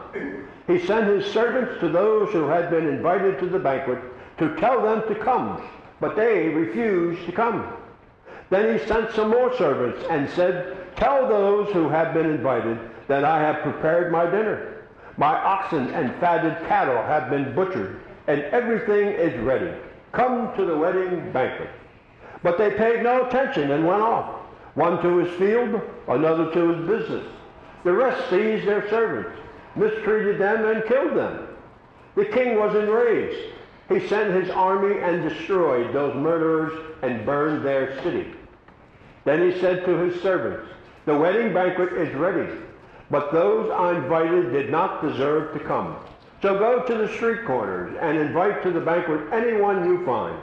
He 0.66 0.78
sent 0.86 1.06
his 1.06 1.26
servants 1.26 1.78
to 1.80 1.88
those 1.88 2.32
who 2.32 2.48
had 2.48 2.70
been 2.70 2.88
invited 2.88 3.38
to 3.40 3.46
the 3.46 3.58
banquet 3.58 3.98
to 4.38 4.56
tell 4.56 4.80
them 4.80 5.06
to 5.08 5.14
come, 5.22 5.62
but 6.00 6.16
they 6.16 6.48
refused 6.48 7.26
to 7.26 7.32
come. 7.32 7.76
Then 8.48 8.78
he 8.78 8.86
sent 8.86 9.12
some 9.12 9.30
more 9.30 9.54
servants 9.56 10.02
and 10.08 10.30
said, 10.30 10.76
Tell 10.96 11.28
those 11.28 11.72
who 11.72 11.88
have 11.90 12.14
been 12.14 12.30
invited 12.30 12.78
that 13.08 13.24
I 13.24 13.40
have 13.40 13.62
prepared 13.62 14.12
my 14.12 14.24
dinner. 14.24 14.84
My 15.18 15.34
oxen 15.34 15.90
and 15.90 16.14
fatted 16.20 16.56
cattle 16.68 17.02
have 17.02 17.28
been 17.28 17.54
butchered, 17.54 18.00
and 18.28 18.42
everything 18.44 19.08
is 19.08 19.38
ready. 19.40 19.72
Come 20.12 20.54
to 20.56 20.64
the 20.64 20.76
wedding 20.76 21.32
banquet. 21.32 21.70
But 22.42 22.56
they 22.56 22.70
paid 22.70 23.02
no 23.02 23.26
attention 23.26 23.70
and 23.70 23.86
went 23.86 24.02
off, 24.02 24.41
one 24.74 25.02
to 25.02 25.18
his 25.18 25.38
field, 25.38 25.80
another 26.08 26.50
to 26.52 26.72
his 26.72 26.88
business. 26.88 27.26
The 27.84 27.92
rest 27.92 28.30
seized 28.30 28.66
their 28.66 28.88
servants, 28.88 29.38
mistreated 29.76 30.40
them, 30.40 30.64
and 30.64 30.84
killed 30.84 31.16
them. 31.16 31.48
The 32.14 32.24
king 32.26 32.58
was 32.58 32.74
enraged. 32.74 33.52
He 33.88 34.06
sent 34.08 34.34
his 34.34 34.50
army 34.50 35.00
and 35.00 35.28
destroyed 35.28 35.92
those 35.92 36.14
murderers 36.14 36.72
and 37.02 37.26
burned 37.26 37.64
their 37.64 38.00
city. 38.02 38.32
Then 39.24 39.50
he 39.50 39.60
said 39.60 39.84
to 39.84 39.96
his 39.98 40.20
servants, 40.22 40.70
The 41.04 41.16
wedding 41.16 41.52
banquet 41.52 41.92
is 41.92 42.14
ready, 42.14 42.50
but 43.10 43.32
those 43.32 43.70
I 43.70 43.96
invited 43.96 44.52
did 44.52 44.70
not 44.70 45.02
deserve 45.02 45.52
to 45.54 45.60
come. 45.60 45.96
So 46.40 46.58
go 46.58 46.82
to 46.82 46.94
the 46.94 47.08
street 47.14 47.44
corners 47.44 47.96
and 48.00 48.18
invite 48.18 48.62
to 48.62 48.70
the 48.70 48.80
banquet 48.80 49.32
anyone 49.32 49.84
you 49.84 50.04
find. 50.04 50.40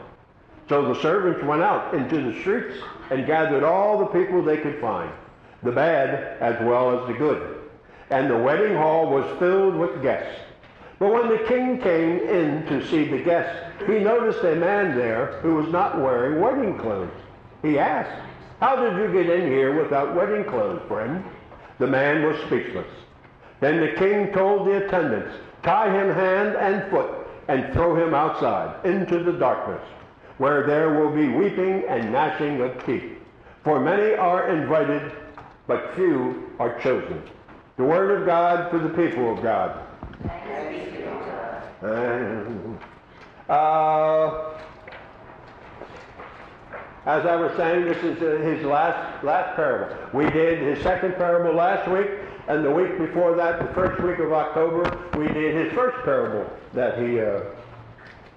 So 0.70 0.94
the 0.94 1.02
servants 1.02 1.44
went 1.44 1.64
out 1.64 1.96
into 1.96 2.22
the 2.22 2.40
streets 2.42 2.78
and 3.10 3.26
gathered 3.26 3.64
all 3.64 3.98
the 3.98 4.06
people 4.06 4.44
they 4.44 4.58
could 4.58 4.80
find, 4.80 5.12
the 5.64 5.72
bad 5.72 6.38
as 6.40 6.64
well 6.64 7.02
as 7.02 7.08
the 7.08 7.16
good. 7.16 7.60
And 8.12 8.30
the 8.30 8.38
wedding 8.38 8.76
hall 8.76 9.10
was 9.10 9.26
filled 9.40 9.76
with 9.76 10.04
guests. 10.04 10.40
But 11.00 11.12
when 11.12 11.30
the 11.30 11.44
king 11.48 11.82
came 11.82 12.20
in 12.20 12.66
to 12.68 12.86
see 12.88 13.06
the 13.06 13.24
guests, 13.24 13.58
he 13.88 14.00
noticed 14.00 14.44
a 14.44 14.56
man 14.56 14.96
there 14.96 15.40
who 15.42 15.56
was 15.56 15.70
not 15.70 16.00
wearing 16.00 16.40
wedding 16.40 16.78
clothes. 16.78 17.10
He 17.64 17.80
asked, 17.80 18.22
How 18.60 18.76
did 18.76 18.98
you 18.98 19.12
get 19.12 19.30
in 19.30 19.48
here 19.48 19.82
without 19.82 20.14
wedding 20.14 20.44
clothes, 20.44 20.82
friend? 20.88 21.24
The 21.80 21.88
man 21.88 22.24
was 22.24 22.38
speechless. 22.46 22.88
Then 23.60 23.80
the 23.80 23.94
king 23.94 24.32
told 24.34 24.68
the 24.68 24.86
attendants, 24.86 25.36
Tie 25.64 25.92
him 25.92 26.14
hand 26.14 26.56
and 26.58 26.90
foot 26.92 27.28
and 27.48 27.74
throw 27.74 27.96
him 27.96 28.14
outside 28.14 28.86
into 28.86 29.24
the 29.24 29.34
darkness, 29.34 29.82
where 30.40 30.66
there 30.66 31.00
will 31.00 31.12
be 31.12 31.28
weeping 31.28 31.84
and 31.88 32.12
gnashing 32.12 32.62
of 32.62 32.86
teeth. 32.86 33.04
For 33.64 33.80
many 33.80 34.16
are 34.16 34.50
invited, 34.50 35.12
but 35.68 35.94
few 35.96 36.50
are 36.60 36.80
chosen. 36.80 37.22
The 37.78 37.84
word 37.84 38.20
of 38.20 38.26
God 38.26 38.72
for 38.72 38.80
the 38.80 38.90
people 38.90 39.34
of 39.34 39.44
God. 39.44 39.86
And, 41.82 42.80
uh, 43.48 44.58
as 47.06 47.26
I 47.26 47.36
was 47.36 47.52
saying, 47.56 47.86
this 47.86 48.04
is 48.04 48.22
uh, 48.22 48.44
his 48.44 48.66
last 48.66 49.24
last 49.24 49.56
parable. 49.56 49.96
We 50.14 50.30
did 50.30 50.60
his 50.60 50.84
second 50.84 51.16
parable 51.16 51.54
last 51.54 51.90
week, 51.90 52.08
and 52.48 52.64
the 52.64 52.72
week 52.72 52.98
before 52.98 53.36
that, 53.36 53.60
the 53.66 53.74
first 53.74 54.02
week 54.04 54.20
of 54.20 54.34
October, 54.34 54.84
we 55.18 55.28
did 55.28 55.56
his 55.56 55.74
first 55.74 56.04
parable 56.04 56.50
that 56.74 56.98
he 57.00 57.20
uh, 57.20 57.42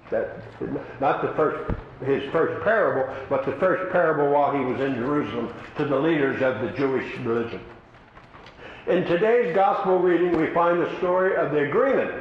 that 0.09 0.41
not 1.01 1.21
the 1.21 1.33
first 1.33 1.73
his 2.05 2.31
first 2.31 2.63
parable, 2.63 3.13
but 3.29 3.45
the 3.45 3.53
first 3.53 3.91
parable 3.91 4.31
while 4.31 4.51
he 4.51 4.63
was 4.63 4.79
in 4.81 4.95
Jerusalem 4.95 5.53
to 5.77 5.85
the 5.85 5.97
leaders 5.97 6.41
of 6.41 6.61
the 6.61 6.69
Jewish 6.77 7.17
religion. 7.19 7.61
In 8.87 9.05
today's 9.05 9.55
gospel 9.55 9.99
reading, 9.99 10.37
we 10.37 10.53
find 10.53 10.81
the 10.81 10.97
story 10.97 11.35
of 11.37 11.51
the 11.51 11.59
agreement 11.59 12.11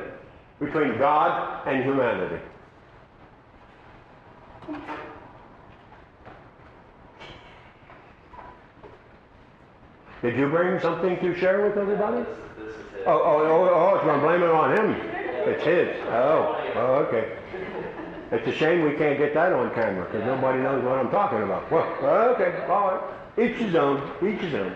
between 0.61 0.97
God 0.99 1.67
and 1.67 1.83
humanity. 1.83 2.41
Did 10.23 10.37
you 10.37 10.49
bring 10.49 10.79
something 10.81 11.19
to 11.19 11.37
share 11.37 11.67
with 11.67 11.77
everybody? 11.77 12.25
Oh, 13.07 13.11
oh, 13.11 13.43
oh, 13.45 13.75
oh, 13.75 13.95
it's 13.97 14.05
going 14.05 14.21
to 14.21 14.27
blame 14.27 14.43
it 14.45 14.51
on 14.51 14.77
him. 14.77 14.93
It's 15.49 15.65
his. 15.65 15.89
Oh, 16.07 16.73
oh, 16.77 16.95
okay. 17.07 17.37
It's 18.33 18.49
a 18.49 18.53
shame 18.53 18.83
we 18.83 18.97
can't 18.97 19.19
get 19.19 19.35
that 19.35 19.53
on 19.53 19.75
camera 19.75 20.07
because 20.07 20.25
nobody 20.25 20.63
knows 20.63 20.83
what 20.83 20.99
I'm 20.99 21.11
talking 21.11 21.43
about. 21.43 21.71
Well, 21.71 21.87
uh, 22.01 22.33
okay, 22.35 22.65
all 22.67 22.93
right. 22.93 23.03
Each 23.39 23.59
his 23.59 23.75
own, 23.75 24.11
each 24.27 24.41
his 24.41 24.55
own. 24.55 24.75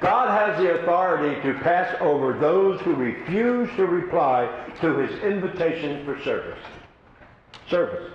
God 0.00 0.30
has 0.30 0.58
the 0.58 0.80
authority 0.80 1.40
to 1.42 1.58
pass 1.60 1.94
over 2.00 2.32
those 2.32 2.80
who 2.80 2.94
refuse 2.94 3.68
to 3.76 3.84
reply 3.84 4.48
to 4.80 4.96
his 4.96 5.22
invitation 5.22 6.06
for 6.06 6.18
service. 6.22 6.58
Service. 7.68 8.10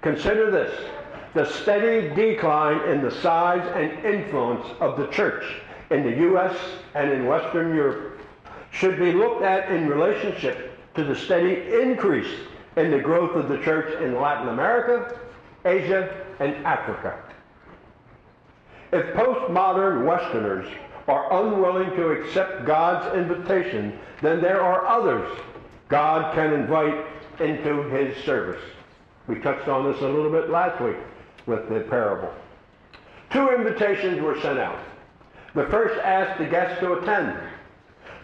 Consider 0.00 0.50
this. 0.50 0.90
The 1.34 1.44
steady 1.44 2.08
decline 2.14 2.88
in 2.88 3.02
the 3.02 3.10
size 3.10 3.70
and 3.76 4.04
influence 4.04 4.66
of 4.80 4.96
the 4.96 5.08
church 5.08 5.44
in 5.90 6.04
the 6.04 6.16
U.S. 6.22 6.56
and 6.94 7.12
in 7.12 7.26
Western 7.26 7.74
Europe 7.74 8.18
should 8.70 8.98
be 8.98 9.12
looked 9.12 9.42
at 9.42 9.70
in 9.70 9.88
relationship 9.88 10.78
to 10.94 11.04
the 11.04 11.14
steady 11.14 11.70
increase 11.82 12.34
in 12.76 12.90
the 12.90 12.98
growth 12.98 13.36
of 13.36 13.48
the 13.48 13.58
church 13.58 14.00
in 14.00 14.20
Latin 14.20 14.48
America, 14.48 15.18
Asia, 15.64 16.24
and 16.38 16.54
Africa. 16.66 17.18
If 18.92 19.14
postmodern 19.14 20.04
Westerners 20.04 20.68
are 21.06 21.44
unwilling 21.44 21.90
to 21.96 22.10
accept 22.10 22.64
God's 22.64 23.16
invitation, 23.16 23.98
then 24.22 24.40
there 24.40 24.60
are 24.60 24.86
others 24.86 25.38
God 25.88 26.34
can 26.34 26.52
invite 26.52 27.04
into 27.40 27.82
his 27.90 28.16
service. 28.24 28.62
We 29.26 29.36
touched 29.40 29.68
on 29.68 29.90
this 29.90 30.00
a 30.02 30.08
little 30.08 30.30
bit 30.30 30.50
last 30.50 30.80
week 30.82 30.96
with 31.46 31.68
the 31.68 31.80
parable. 31.80 32.32
Two 33.30 33.48
invitations 33.50 34.20
were 34.20 34.40
sent 34.40 34.58
out. 34.58 34.78
The 35.54 35.66
first 35.66 35.98
asked 36.00 36.38
the 36.38 36.46
guests 36.46 36.80
to 36.80 36.94
attend. 36.94 37.38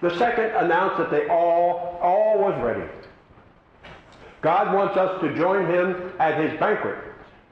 The 0.01 0.17
second 0.17 0.51
announced 0.57 0.99
that 0.99 1.11
they 1.11 1.29
all, 1.29 1.99
all 2.03 2.39
was 2.39 2.61
ready. 2.63 2.89
God 4.47 4.73
wants 4.73 4.97
us 4.97 5.21
to 5.23 5.35
join 5.35 5.67
him 5.67 6.13
at 6.21 6.41
his 6.41 6.57
banquet, 6.61 6.95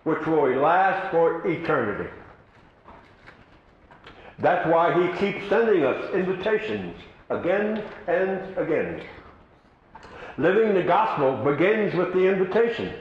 which 0.04 0.24
will 0.28 0.48
last 0.54 1.11
for 1.11 1.44
eternity. 1.44 2.09
That's 4.38 4.64
why 4.68 4.92
he 5.02 5.18
keeps 5.18 5.48
sending 5.48 5.83
us 5.83 6.14
invitations 6.14 6.96
again 7.30 7.83
and 8.07 8.57
again. 8.57 9.02
Living 10.38 10.72
the 10.72 10.85
gospel 10.85 11.37
begins 11.42 11.96
with 11.96 12.12
the 12.12 12.28
invitation, 12.28 12.94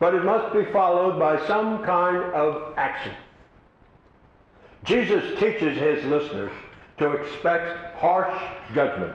but 0.00 0.14
it 0.14 0.24
must 0.24 0.54
be 0.54 0.64
followed 0.72 1.18
by 1.18 1.46
some 1.46 1.84
kind 1.84 2.16
of 2.32 2.72
action. 2.78 3.12
Jesus 4.84 5.38
teaches 5.38 5.76
his 5.76 6.02
listeners 6.06 6.52
to 6.96 7.12
expect 7.12 7.98
harsh 7.98 8.42
judgment 8.74 9.14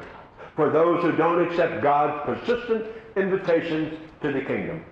for 0.55 0.69
those 0.69 1.01
who 1.01 1.11
don't 1.13 1.43
accept 1.47 1.81
God's 1.81 2.23
persistent 2.23 2.85
invitations 3.15 3.97
to 4.21 4.31
the 4.31 4.41
kingdom. 4.41 4.83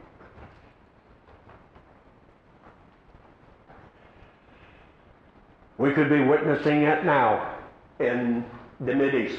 We 5.77 5.93
could 5.93 6.09
be 6.09 6.21
witnessing 6.21 6.83
it 6.83 7.05
now 7.05 7.55
in 7.99 8.43
the 8.81 8.91
Mideast 8.91 9.37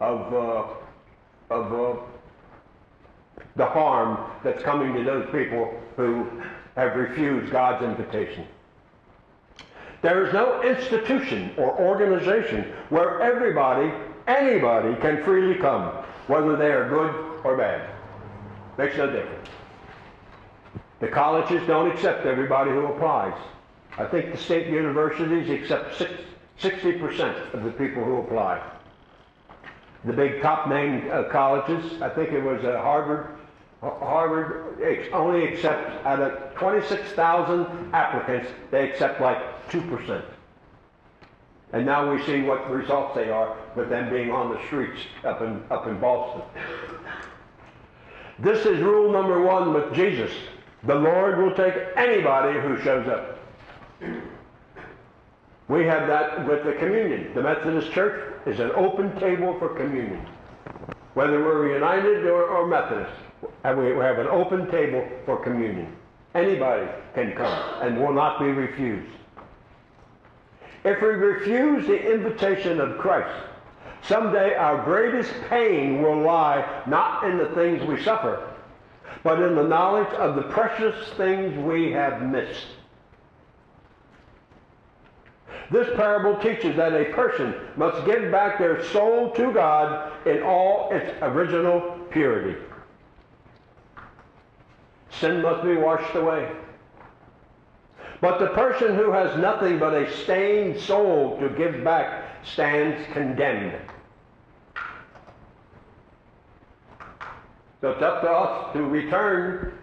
of, 0.00 0.34
uh, 0.34 1.54
of 1.54 1.72
uh, 1.72 2.00
the 3.56 3.66
harm 3.66 4.18
that's 4.42 4.62
coming 4.62 4.94
to 4.94 5.04
those 5.04 5.26
people 5.30 5.72
who 5.96 6.26
have 6.76 6.96
refused 6.96 7.50
God's 7.50 7.84
invitation. 7.84 8.46
There 10.02 10.26
is 10.26 10.32
no 10.32 10.62
institution 10.62 11.52
or 11.56 11.78
organization 11.78 12.72
where 12.88 13.20
everybody, 13.20 13.92
anybody 14.26 14.98
can 15.00 15.22
freely 15.24 15.58
come, 15.58 15.92
whether 16.26 16.56
they 16.56 16.72
are 16.72 16.88
good 16.88 17.42
or 17.44 17.56
bad. 17.56 17.89
Makes 18.78 18.96
no 18.96 19.10
difference. 19.10 19.48
The 21.00 21.08
colleges 21.08 21.66
don't 21.66 21.90
accept 21.90 22.26
everybody 22.26 22.70
who 22.70 22.86
applies. 22.86 23.34
I 23.98 24.04
think 24.06 24.32
the 24.32 24.38
state 24.38 24.68
universities 24.68 25.50
accept 25.50 25.96
six, 25.96 26.12
60% 26.60 27.54
of 27.54 27.64
the 27.64 27.70
people 27.72 28.04
who 28.04 28.18
apply. 28.18 28.62
The 30.04 30.12
big 30.12 30.40
top 30.40 30.68
name 30.68 31.08
uh, 31.10 31.24
colleges, 31.24 32.00
I 32.00 32.08
think 32.08 32.32
it 32.32 32.42
was 32.42 32.64
uh, 32.64 32.80
Harvard, 32.80 33.36
Harvard 33.82 35.08
only 35.12 35.48
accepts, 35.48 36.04
out 36.06 36.20
of 36.20 36.54
26,000 36.54 37.94
applicants, 37.94 38.50
they 38.70 38.90
accept 38.90 39.20
like 39.20 39.38
2%. 39.70 40.22
And 41.72 41.86
now 41.86 42.12
we 42.12 42.22
see 42.24 42.42
what 42.42 42.68
the 42.68 42.74
results 42.74 43.14
they 43.14 43.30
are 43.30 43.56
with 43.76 43.88
them 43.88 44.10
being 44.10 44.30
on 44.30 44.52
the 44.52 44.66
streets 44.66 45.00
up 45.24 45.40
in, 45.40 45.62
up 45.70 45.86
in 45.86 45.98
Boston. 45.98 46.42
This 48.42 48.64
is 48.64 48.80
rule 48.80 49.12
number 49.12 49.42
one 49.42 49.74
with 49.74 49.92
Jesus. 49.94 50.30
The 50.84 50.94
Lord 50.94 51.38
will 51.38 51.54
take 51.54 51.74
anybody 51.96 52.58
who 52.58 52.80
shows 52.82 53.06
up. 53.06 53.38
We 55.68 55.84
have 55.84 56.08
that 56.08 56.48
with 56.48 56.64
the 56.64 56.72
communion. 56.72 57.34
The 57.34 57.42
Methodist 57.42 57.92
Church 57.92 58.34
is 58.46 58.58
an 58.58 58.70
open 58.72 59.18
table 59.20 59.58
for 59.58 59.68
communion. 59.68 60.26
Whether 61.14 61.44
we're 61.44 61.74
United 61.74 62.24
or, 62.26 62.44
or 62.44 62.66
Methodist, 62.66 63.12
and 63.64 63.78
we 63.78 63.92
we 63.92 64.00
have 64.00 64.18
an 64.18 64.28
open 64.28 64.70
table 64.70 65.06
for 65.26 65.36
communion. 65.36 65.94
Anybody 66.34 66.88
can 67.14 67.32
come 67.32 67.82
and 67.82 68.00
will 68.00 68.12
not 68.12 68.38
be 68.38 68.46
refused. 68.46 69.12
If 70.84 71.02
we 71.02 71.08
refuse 71.08 71.86
the 71.86 72.14
invitation 72.14 72.80
of 72.80 72.96
Christ, 72.98 73.49
someday 74.02 74.54
our 74.54 74.84
greatest 74.84 75.32
pain 75.48 76.02
will 76.02 76.20
lie 76.22 76.82
not 76.86 77.24
in 77.24 77.38
the 77.38 77.48
things 77.54 77.86
we 77.86 78.02
suffer, 78.02 78.48
but 79.22 79.40
in 79.42 79.54
the 79.54 79.62
knowledge 79.62 80.12
of 80.14 80.36
the 80.36 80.42
precious 80.42 81.08
things 81.10 81.56
we 81.64 81.92
have 81.92 82.22
missed. 82.22 82.66
This 85.70 85.88
parable 85.96 86.36
teaches 86.40 86.76
that 86.76 86.92
a 86.92 87.12
person 87.12 87.54
must 87.76 88.04
give 88.04 88.32
back 88.32 88.58
their 88.58 88.84
soul 88.86 89.30
to 89.32 89.52
God 89.52 90.12
in 90.26 90.42
all 90.42 90.88
its 90.90 91.12
original 91.22 91.98
purity. 92.10 92.60
Sin 95.10 95.42
must 95.42 95.62
be 95.62 95.76
washed 95.76 96.14
away. 96.16 96.50
But 98.20 98.38
the 98.38 98.48
person 98.48 98.96
who 98.96 99.12
has 99.12 99.38
nothing 99.38 99.78
but 99.78 99.94
a 99.94 100.10
stained 100.22 100.80
soul 100.80 101.38
to 101.38 101.48
give 101.50 101.84
back 101.84 102.24
stands 102.44 103.06
condemned. 103.12 103.78
So 107.80 107.90
it's 107.90 108.02
up 108.02 108.20
to 108.22 108.30
us 108.30 108.72
to 108.74 108.82
return 108.82 109.78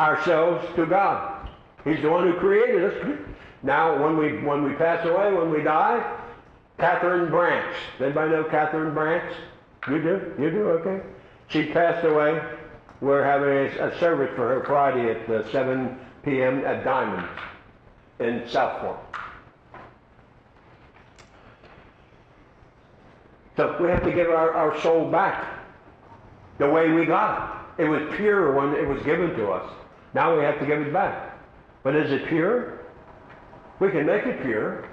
ourselves 0.00 0.66
to 0.76 0.86
God. 0.86 1.48
He's 1.84 2.02
the 2.02 2.10
one 2.10 2.24
who 2.24 2.38
created 2.38 2.84
us. 2.84 3.18
Now, 3.62 4.02
when 4.02 4.16
we 4.16 4.42
when 4.44 4.64
we 4.64 4.74
pass 4.74 5.04
away, 5.06 5.32
when 5.32 5.50
we 5.50 5.62
die, 5.62 6.18
Catherine 6.78 7.30
Branch. 7.30 7.76
Anybody 8.00 8.32
know 8.32 8.44
Catherine 8.44 8.94
Branch? 8.94 9.34
You 9.88 10.02
do? 10.02 10.34
You 10.38 10.50
do? 10.50 10.68
Okay. 10.68 11.04
She 11.48 11.66
passed 11.66 12.04
away. 12.04 12.40
We're 13.00 13.24
having 13.24 13.48
a, 13.48 13.88
a 13.88 13.98
service 13.98 14.30
for 14.36 14.48
her 14.48 14.64
Friday 14.64 15.10
at 15.10 15.28
uh, 15.30 15.50
7 15.50 15.98
p.m. 16.24 16.64
at 16.64 16.84
Diamonds 16.84 17.28
in 18.18 18.48
South 18.48 18.80
So 23.58 23.76
we 23.80 23.88
have 23.88 24.04
to 24.04 24.12
give 24.12 24.28
our, 24.28 24.54
our 24.54 24.80
soul 24.82 25.10
back 25.10 25.58
the 26.58 26.70
way 26.70 26.92
we 26.92 27.04
got 27.04 27.66
it. 27.76 27.82
It 27.82 27.88
was 27.88 28.02
pure 28.16 28.54
when 28.54 28.72
it 28.76 28.86
was 28.86 29.02
given 29.02 29.30
to 29.30 29.50
us. 29.50 29.68
Now 30.14 30.36
we 30.36 30.44
have 30.44 30.60
to 30.60 30.66
give 30.66 30.80
it 30.80 30.92
back. 30.92 31.36
But 31.82 31.96
is 31.96 32.12
it 32.12 32.28
pure? 32.28 32.86
We 33.80 33.90
can 33.90 34.06
make 34.06 34.24
it 34.26 34.42
pure. 34.42 34.88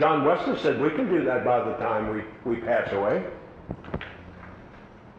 John 0.00 0.24
Wesley 0.24 0.58
said 0.58 0.80
we 0.80 0.90
can 0.90 1.08
do 1.08 1.24
that 1.24 1.44
by 1.44 1.62
the 1.62 1.74
time 1.74 2.12
we, 2.12 2.24
we 2.44 2.60
pass 2.60 2.92
away. 2.92 3.24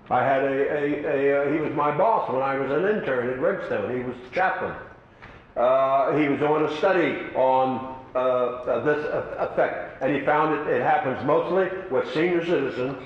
I 0.10 0.26
had 0.26 0.44
a, 0.44 0.48
a, 0.48 1.06
a 1.06 1.44
uh, 1.44 1.54
he 1.54 1.62
was 1.62 1.74
my 1.74 1.96
boss 1.98 2.30
when 2.30 2.42
I 2.42 2.58
was 2.58 2.72
an 2.72 2.98
intern 2.98 3.30
at 3.30 3.40
Redstone. 3.40 3.96
He 3.96 4.04
was 4.04 4.18
the 4.18 4.36
chaplain. 4.36 4.76
Uh, 5.56 6.18
he 6.18 6.28
was 6.28 6.40
doing 6.40 6.66
a 6.66 6.78
study 6.78 7.34
on 7.36 7.91
uh, 8.16 8.82
this 8.82 9.06
effect, 9.40 10.02
and 10.02 10.16
he 10.16 10.22
found 10.26 10.68
it, 10.68 10.76
it 10.76 10.82
happens 10.82 11.26
mostly 11.26 11.70
with 11.90 12.12
senior 12.14 12.46
citizens 12.46 12.98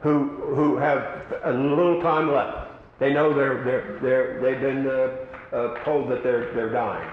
who, 0.00 0.28
who 0.54 0.76
have 0.76 1.22
a 1.44 1.52
little 1.52 2.00
time 2.00 2.32
left. 2.32 2.70
They 2.98 3.12
know 3.12 3.32
they're, 3.32 3.62
they're, 3.64 3.98
they're, 4.00 4.40
they've 4.40 4.60
been 4.60 4.86
uh, 4.86 5.56
uh, 5.56 5.84
told 5.84 6.10
that 6.10 6.22
they're, 6.22 6.52
they're 6.54 6.70
dying. 6.70 7.08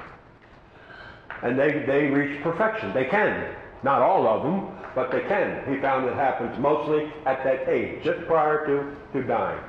And 1.43 1.57
they, 1.57 1.83
they 1.85 2.07
reach 2.07 2.41
perfection. 2.41 2.93
They 2.93 3.05
can. 3.05 3.53
Not 3.83 4.01
all 4.01 4.27
of 4.27 4.43
them, 4.43 4.75
but 4.95 5.11
they 5.11 5.21
can. 5.21 5.63
He 5.71 5.79
found 5.79 6.07
it 6.07 6.15
happens 6.15 6.57
mostly 6.57 7.11
at 7.25 7.43
that 7.43 7.69
age, 7.69 8.03
just 8.03 8.25
prior 8.25 8.65
to, 8.65 8.95
to 9.13 9.27
dying. 9.27 9.59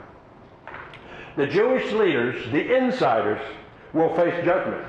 The 1.37 1.47
Jewish 1.47 1.93
leaders, 1.93 2.51
the 2.51 2.77
insiders, 2.77 3.41
will 3.93 4.15
face 4.17 4.45
judgment 4.45 4.85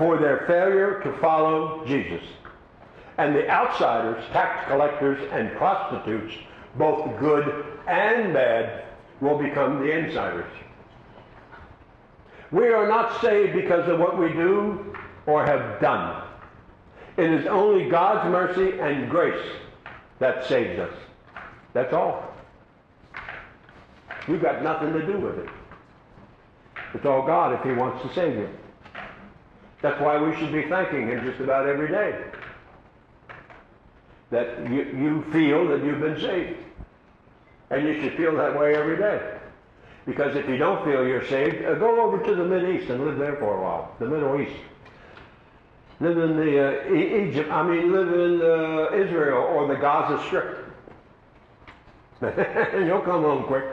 for 0.00 0.16
their 0.16 0.46
failure 0.46 0.98
to 1.04 1.12
follow 1.18 1.84
Jesus. 1.86 2.22
And 3.18 3.36
the 3.36 3.46
outsiders, 3.50 4.24
tax 4.32 4.66
collectors 4.66 5.20
and 5.30 5.54
prostitutes, 5.58 6.34
both 6.76 7.20
good 7.20 7.66
and 7.86 8.32
bad, 8.32 8.86
will 9.20 9.36
become 9.36 9.80
the 9.80 9.90
insiders. 9.92 10.50
We 12.50 12.68
are 12.68 12.88
not 12.88 13.20
saved 13.20 13.52
because 13.52 13.90
of 13.90 14.00
what 14.00 14.18
we 14.18 14.28
do 14.28 14.96
or 15.26 15.44
have 15.44 15.78
done. 15.82 16.24
It 17.18 17.30
is 17.30 17.46
only 17.46 17.90
God's 17.90 18.32
mercy 18.32 18.80
and 18.80 19.10
grace 19.10 19.46
that 20.18 20.46
saves 20.46 20.80
us. 20.80 20.94
That's 21.74 21.92
all. 21.92 22.24
We've 24.26 24.40
got 24.40 24.62
nothing 24.62 24.94
to 24.94 25.04
do 25.04 25.20
with 25.20 25.40
it. 25.40 25.48
It's 26.94 27.04
all 27.04 27.26
God 27.26 27.52
if 27.52 27.62
He 27.66 27.72
wants 27.72 28.02
to 28.02 28.14
save 28.14 28.34
you. 28.36 28.48
That's 29.82 30.00
why 30.00 30.20
we 30.20 30.36
should 30.36 30.52
be 30.52 30.62
thanking 30.68 31.08
Him 31.08 31.24
just 31.24 31.40
about 31.40 31.66
every 31.66 31.88
day. 31.88 32.22
That 34.30 34.70
you, 34.70 34.82
you 34.96 35.24
feel 35.32 35.66
that 35.68 35.84
you've 35.84 36.00
been 36.00 36.20
saved. 36.20 36.58
And 37.70 37.86
you 37.86 38.00
should 38.00 38.16
feel 38.16 38.36
that 38.36 38.58
way 38.58 38.74
every 38.74 38.96
day. 38.96 39.38
Because 40.06 40.36
if 40.36 40.48
you 40.48 40.56
don't 40.56 40.84
feel 40.84 41.06
you're 41.06 41.26
saved, 41.26 41.64
uh, 41.64 41.74
go 41.74 42.00
over 42.00 42.22
to 42.24 42.34
the 42.34 42.44
Middle 42.44 42.70
East 42.70 42.90
and 42.90 43.04
live 43.04 43.18
there 43.18 43.36
for 43.36 43.58
a 43.58 43.62
while. 43.62 43.94
The 43.98 44.06
Middle 44.06 44.40
East. 44.40 44.56
Live 46.00 46.16
in 46.16 46.36
the 46.36 46.90
uh, 46.90 46.94
e- 46.94 47.28
Egypt. 47.28 47.50
I 47.50 47.62
mean, 47.62 47.92
live 47.92 48.08
in 48.08 48.40
uh, 48.40 49.04
Israel 49.04 49.38
or 49.38 49.68
the 49.68 49.76
Gaza 49.76 50.22
Strip. 50.26 50.66
and 52.22 52.86
you'll 52.86 53.02
come 53.02 53.22
home 53.22 53.44
quick, 53.44 53.64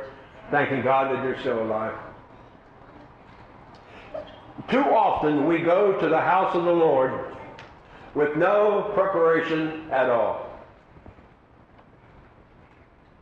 thanking 0.52 0.82
God 0.82 1.16
that 1.16 1.24
you're 1.24 1.40
still 1.40 1.64
alive. 1.64 1.94
Too 4.70 4.84
often 4.84 5.48
we 5.48 5.60
go 5.60 5.98
to 5.98 6.10
the 6.10 6.20
house 6.20 6.54
of 6.54 6.66
the 6.66 6.72
Lord 6.72 7.36
with 8.14 8.36
no 8.36 8.92
preparation 8.94 9.90
at 9.92 10.10
all. 10.10 10.50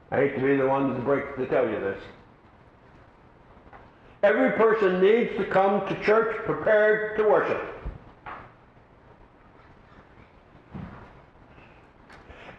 I 0.10 0.18
hate 0.18 0.36
to 0.36 0.42
be 0.42 0.56
the 0.56 0.68
one 0.68 0.96
to 0.96 1.02
break 1.02 1.36
to 1.36 1.46
tell 1.46 1.70
you 1.70 1.80
this. 1.80 2.02
Every 4.24 4.54
person 4.54 5.02
needs 5.02 5.38
to 5.38 5.46
come 5.46 5.88
to 5.88 6.04
church 6.04 6.36
prepared 6.46 7.16
to 7.18 7.24
worship. 7.24 7.62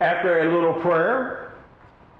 After 0.01 0.43
a 0.43 0.53
little 0.53 0.74
prayer, 0.74 1.55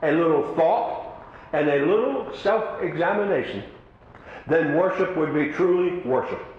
a 0.03 0.11
little 0.11 0.53
thought, 0.57 1.23
and 1.53 1.69
a 1.69 1.87
little 1.87 2.35
self-examination, 2.39 3.62
then 4.49 4.75
worship 4.75 5.17
would 5.17 5.33
be 5.33 5.53
truly 5.53 6.01
worship. 6.01 6.55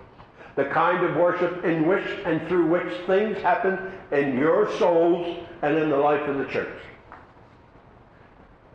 The 0.57 0.65
kind 0.65 1.05
of 1.05 1.15
worship 1.15 1.63
in 1.63 1.87
which 1.87 2.05
and 2.25 2.45
through 2.49 2.67
which 2.67 2.91
things 3.05 3.37
happen 3.37 3.91
in 4.11 4.37
your 4.37 4.69
souls 4.77 5.37
and 5.61 5.77
in 5.77 5.89
the 5.89 5.97
life 5.97 6.27
of 6.27 6.39
the 6.39 6.45
church. 6.45 6.81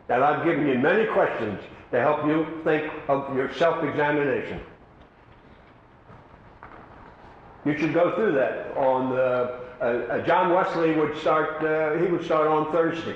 And 0.09 0.23
I've 0.23 0.43
given 0.43 0.65
you 0.67 0.79
many 0.79 1.05
questions 1.05 1.61
to 1.91 1.99
help 1.99 2.25
you 2.25 2.47
think 2.63 2.91
of 3.07 3.35
your 3.35 3.53
self-examination. 3.53 4.59
You 7.65 7.77
should 7.77 7.93
go 7.93 8.15
through 8.15 8.31
that 8.33 8.75
on, 8.75 9.11
the, 9.11 9.59
uh, 9.79 9.83
uh, 9.83 10.25
John 10.25 10.53
Wesley 10.53 10.93
would 10.93 11.17
start, 11.17 11.63
uh, 11.63 11.97
he 12.03 12.11
would 12.11 12.25
start 12.25 12.47
on 12.47 12.71
Thursday. 12.71 13.15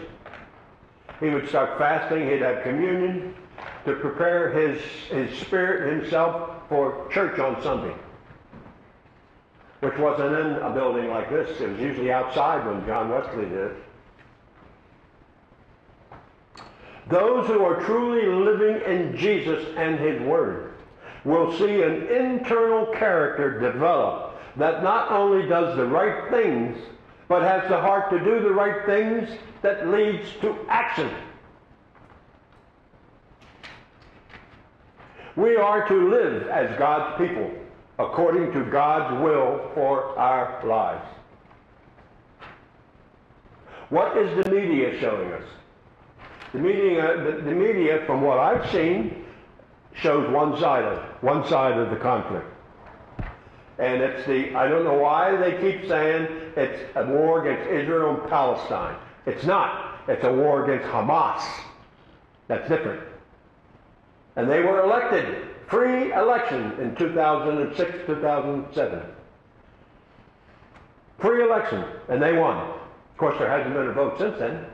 He 1.19 1.29
would 1.29 1.49
start 1.49 1.77
fasting, 1.77 2.29
he'd 2.29 2.41
have 2.41 2.63
communion 2.63 3.33
to 3.85 3.93
prepare 3.95 4.51
his, 4.51 4.81
his 5.09 5.37
spirit 5.39 6.01
himself 6.01 6.51
for 6.69 7.07
church 7.11 7.39
on 7.39 7.61
Sunday. 7.63 7.95
Which 9.79 9.97
wasn't 9.97 10.33
in 10.33 10.53
a 10.63 10.71
building 10.73 11.09
like 11.09 11.29
this, 11.29 11.61
it 11.61 11.69
was 11.69 11.79
usually 11.79 12.11
outside 12.11 12.65
when 12.65 12.85
John 12.87 13.09
Wesley 13.09 13.45
did. 13.45 13.71
Those 17.09 17.47
who 17.47 17.63
are 17.63 17.83
truly 17.85 18.25
living 18.25 18.81
in 18.91 19.15
Jesus 19.15 19.65
and 19.77 19.99
His 19.99 20.19
Word 20.23 20.73
will 21.23 21.55
see 21.57 21.83
an 21.83 22.07
internal 22.07 22.87
character 22.87 23.59
develop 23.59 24.39
that 24.55 24.83
not 24.83 25.11
only 25.11 25.47
does 25.47 25.77
the 25.77 25.85
right 25.85 26.29
things, 26.31 26.77
but 27.27 27.43
has 27.43 27.69
the 27.69 27.79
heart 27.79 28.09
to 28.09 28.19
do 28.19 28.41
the 28.41 28.51
right 28.51 28.85
things 28.85 29.29
that 29.61 29.87
leads 29.87 30.31
to 30.41 30.57
action. 30.69 31.09
We 35.35 35.55
are 35.55 35.87
to 35.87 36.09
live 36.09 36.47
as 36.47 36.77
God's 36.79 37.17
people 37.17 37.51
according 37.99 38.51
to 38.53 38.63
God's 38.69 39.21
will 39.23 39.71
for 39.73 40.17
our 40.17 40.63
lives. 40.65 41.07
What 43.89 44.17
is 44.17 44.43
the 44.43 44.51
media 44.51 44.99
showing 44.99 45.31
us? 45.31 45.43
The 46.53 46.59
media, 46.59 47.17
the, 47.23 47.41
the 47.41 47.51
media, 47.51 48.03
from 48.05 48.21
what 48.21 48.37
I've 48.37 48.69
seen, 48.71 49.25
shows 49.93 50.29
one 50.31 50.59
side 50.59 50.83
of 50.83 50.99
one 51.21 51.47
side 51.47 51.77
of 51.77 51.89
the 51.89 51.95
conflict. 51.95 52.45
And 53.79 54.01
it's 54.01 54.25
the, 54.25 54.55
I 54.55 54.67
don't 54.67 54.83
know 54.83 54.97
why 54.97 55.35
they 55.37 55.51
keep 55.61 55.87
saying 55.87 56.27
it's 56.55 56.81
a 56.95 57.05
war 57.05 57.45
against 57.45 57.69
Israel 57.69 58.19
and 58.19 58.29
Palestine. 58.29 58.97
It's 59.25 59.45
not. 59.45 59.99
It's 60.07 60.23
a 60.23 60.33
war 60.33 60.63
against 60.63 60.89
Hamas. 60.91 61.43
That's 62.47 62.67
different. 62.67 63.03
And 64.35 64.49
they 64.49 64.61
were 64.61 64.83
elected, 64.83 65.46
free 65.67 66.13
election 66.13 66.73
in 66.79 66.95
2006, 66.95 67.91
2007. 68.05 69.01
Free 71.19 71.43
election, 71.43 71.83
and 72.09 72.21
they 72.21 72.33
won. 72.33 72.57
Of 72.57 73.17
course, 73.17 73.37
there 73.39 73.49
hasn't 73.49 73.73
been 73.73 73.87
a 73.87 73.93
vote 73.93 74.19
since 74.19 74.37
then. 74.37 74.65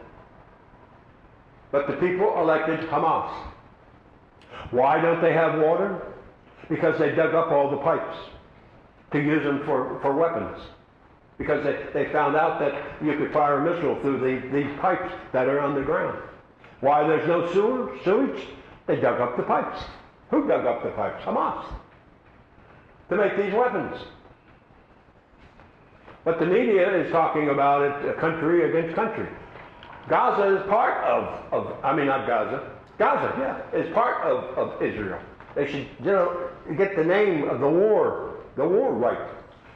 But 1.71 1.87
the 1.87 1.93
people 1.93 2.37
elected 2.37 2.81
Hamas. 2.89 3.31
Why 4.71 5.01
don't 5.01 5.21
they 5.21 5.33
have 5.33 5.59
water? 5.59 6.13
Because 6.69 6.97
they 6.99 7.15
dug 7.15 7.33
up 7.33 7.51
all 7.51 7.69
the 7.71 7.77
pipes 7.77 8.17
to 9.11 9.19
use 9.19 9.43
them 9.43 9.63
for, 9.65 9.99
for 10.01 10.13
weapons. 10.13 10.59
Because 11.37 11.63
they, 11.63 11.85
they 11.93 12.11
found 12.11 12.35
out 12.35 12.59
that 12.59 13.03
you 13.03 13.17
could 13.17 13.31
fire 13.33 13.59
a 13.59 13.73
missile 13.73 13.99
through 14.01 14.19
the, 14.19 14.47
these 14.55 14.79
pipes 14.79 15.11
that 15.31 15.47
are 15.47 15.61
underground. 15.61 16.21
Why 16.81 17.07
there's 17.07 17.27
no 17.27 17.51
sewer, 17.53 17.97
sewage? 18.03 18.45
They 18.85 18.97
dug 18.97 19.21
up 19.21 19.37
the 19.37 19.43
pipes. 19.43 19.81
Who 20.33 20.47
dug 20.47 20.65
up 20.65 20.81
the 20.81 20.89
pipes? 20.89 21.23
Hamas. 21.25 21.63
To 23.09 23.15
make 23.15 23.37
these 23.37 23.53
weapons. 23.53 23.95
But 26.25 26.39
the 26.39 26.47
media 26.47 26.91
is 27.01 27.11
talking 27.11 27.49
about 27.49 27.83
it 27.83 28.09
uh, 28.09 28.19
country 28.19 28.67
against 28.67 28.95
country. 28.95 29.27
Gaza 30.09 30.55
is 30.55 30.67
part 30.67 31.03
of, 31.03 31.53
of 31.53 31.85
I 31.85 31.95
mean, 31.95 32.07
not 32.07 32.25
Gaza. 32.25 32.67
Gaza, 32.97 33.31
yeah, 33.37 33.79
is 33.79 33.93
part 33.93 34.23
of, 34.23 34.57
of 34.57 34.81
Israel. 34.81 35.19
They 35.53 35.67
should, 35.67 35.87
you 35.99 36.11
know, 36.11 36.49
get 36.77 36.95
the 36.95 37.03
name 37.03 37.47
of 37.47 37.59
the 37.59 37.69
war, 37.69 38.37
the 38.55 38.67
war 38.67 38.91
right. 38.91 39.29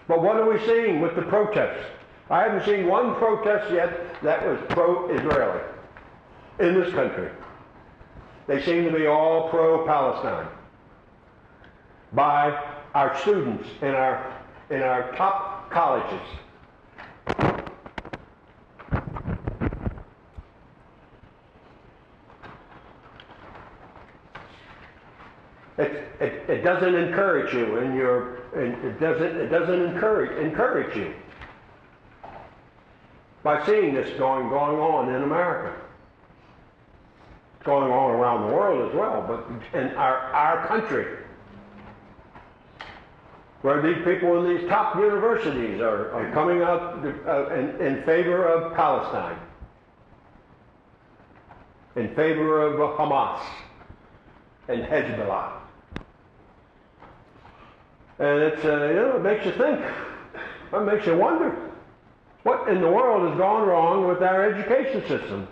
But 0.08 0.24
what 0.24 0.38
are 0.38 0.52
we 0.52 0.58
seeing 0.66 1.02
with 1.02 1.16
the 1.16 1.22
protests? 1.22 1.86
I 2.32 2.42
haven't 2.42 2.66
seen 2.66 2.88
one 2.88 3.14
protest 3.18 3.72
yet 3.72 4.20
that 4.24 4.44
was 4.44 4.58
pro-Israeli 4.70 5.62
in 6.60 6.74
this 6.74 6.92
country. 6.96 7.30
They 8.48 8.64
seem 8.64 8.86
to 8.86 8.92
be 8.92 9.08
all 9.08 9.50
pro-Palestine 9.50 10.48
by 12.14 12.64
our 12.96 13.18
students 13.20 13.68
in 13.82 13.90
our, 13.90 14.42
in 14.70 14.82
our 14.82 15.12
top 15.16 15.70
colleges. 15.70 16.28
It, 25.78 26.10
it, 26.20 26.50
it 26.50 26.64
doesn't 26.64 26.96
encourage 26.96 27.54
you 27.54 27.78
in 27.78 27.96
your, 27.96 28.38
it 28.56 29.00
doesn't, 29.00 29.36
it 29.36 29.50
doesn't 29.50 29.82
encourage, 29.82 30.32
encourage 30.44 30.96
you 30.96 31.14
by 33.44 33.64
seeing 33.66 33.94
this 33.94 34.18
going, 34.18 34.50
going 34.50 34.80
on 34.80 35.14
in 35.14 35.22
America. 35.24 35.87
Going 37.68 37.92
on 37.92 38.12
around 38.12 38.48
the 38.48 38.56
world 38.56 38.90
as 38.90 38.96
well, 38.96 39.26
but 39.28 39.78
in 39.78 39.90
our, 39.98 40.18
our 40.18 40.68
country, 40.68 41.18
where 43.62 43.82
these 43.82 44.02
people 44.06 44.40
in 44.40 44.58
these 44.58 44.70
top 44.70 44.96
universities 44.96 45.82
are, 45.82 46.14
are 46.14 46.32
coming 46.32 46.62
out 46.62 47.06
uh, 47.28 47.54
in, 47.54 47.86
in 47.86 48.04
favor 48.04 48.48
of 48.48 48.74
Palestine, 48.74 49.38
in 51.98 52.16
favor 52.16 52.62
of 52.62 52.98
Hamas 52.98 53.42
and 54.70 54.84
Hezbollah. 54.84 55.52
And 58.20 58.40
it's, 58.44 58.64
uh, 58.64 58.88
you 58.88 58.96
know, 58.96 59.18
it 59.18 59.24
makes 59.24 59.46
you 59.46 59.52
think. 59.52 59.82
It 60.72 60.84
makes 60.86 61.06
you 61.06 61.18
wonder. 61.18 61.54
What 62.44 62.70
in 62.70 62.80
the 62.80 62.90
world 62.90 63.28
has 63.28 63.38
gone 63.38 63.68
wrong 63.68 64.08
with 64.08 64.24
our 64.24 64.50
education 64.54 65.02
system 65.02 65.50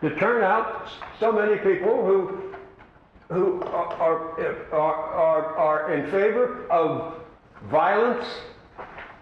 to 0.00 0.14
turn 0.16 0.44
out 0.44 0.88
so 1.18 1.32
many 1.32 1.56
people 1.56 2.04
who, 2.04 2.54
who 3.28 3.62
are, 3.62 4.40
are, 4.72 4.72
are, 4.72 5.56
are 5.56 5.92
in 5.92 6.10
favor 6.10 6.70
of 6.70 7.20
violence 7.70 8.26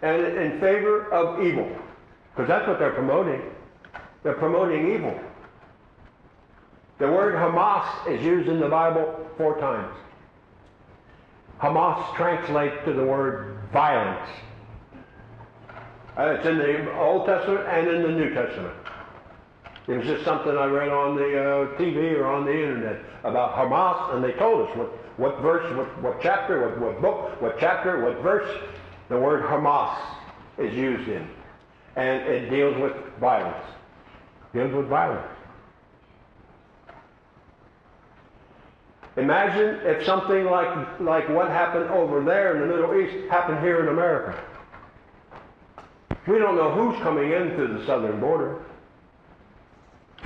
and 0.02 0.22
in 0.22 0.60
favor 0.60 1.12
of 1.12 1.44
evil? 1.44 1.70
Because 2.34 2.48
that's 2.48 2.66
what 2.68 2.78
they're 2.78 2.92
promoting. 2.92 3.40
They're 4.22 4.34
promoting 4.34 4.92
evil. 4.92 5.18
The 6.98 7.06
word 7.06 7.34
Hamas 7.34 8.08
is 8.08 8.22
used 8.22 8.48
in 8.48 8.60
the 8.60 8.68
Bible 8.68 9.26
four 9.36 9.58
times. 9.58 9.94
Hamas 11.60 12.14
translates 12.16 12.76
to 12.84 12.92
the 12.92 13.04
word 13.04 13.58
violence. 13.72 14.28
Uh, 16.18 16.36
it's 16.36 16.46
in 16.46 16.58
the 16.58 16.94
Old 16.98 17.26
Testament 17.26 17.66
and 17.68 17.88
in 17.88 18.02
the 18.02 18.08
New 18.08 18.34
Testament. 18.34 18.74
It 19.88 19.98
was 19.98 20.06
just 20.06 20.24
something 20.24 20.56
I 20.56 20.64
read 20.64 20.88
on 20.88 21.14
the 21.14 21.22
uh, 21.22 21.78
TV 21.78 22.18
or 22.18 22.26
on 22.26 22.44
the 22.44 22.52
internet 22.52 23.02
about 23.22 23.54
Hamas, 23.54 24.14
and 24.14 24.24
they 24.24 24.32
told 24.32 24.68
us 24.68 24.76
what, 24.76 24.88
what 25.18 25.40
verse, 25.40 25.76
what, 25.76 26.02
what 26.02 26.20
chapter, 26.20 26.68
what, 26.68 26.80
what 26.80 27.00
book, 27.00 27.40
what 27.40 27.56
chapter, 27.60 28.04
what 28.04 28.20
verse 28.20 28.48
the 29.08 29.18
word 29.18 29.44
Hamas 29.44 29.96
is 30.58 30.74
used 30.74 31.08
in. 31.08 31.28
And 31.94 32.22
it 32.24 32.50
deals 32.50 32.76
with 32.80 32.94
violence. 33.20 33.64
Deals 34.52 34.74
with 34.74 34.88
violence. 34.88 35.26
Imagine 39.16 39.80
if 39.86 40.04
something 40.04 40.44
like, 40.44 41.00
like 41.00 41.28
what 41.30 41.48
happened 41.48 41.88
over 41.90 42.22
there 42.22 42.54
in 42.54 42.60
the 42.60 42.66
Middle 42.66 43.00
East 43.00 43.30
happened 43.30 43.60
here 43.60 43.80
in 43.80 43.88
America. 43.88 44.42
We 46.26 46.38
don't 46.38 46.56
know 46.56 46.72
who's 46.72 47.00
coming 47.02 47.30
in 47.30 47.54
through 47.54 47.78
the 47.78 47.86
southern 47.86 48.20
border. 48.20 48.60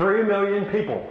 Three 0.00 0.22
million 0.22 0.64
people 0.72 1.06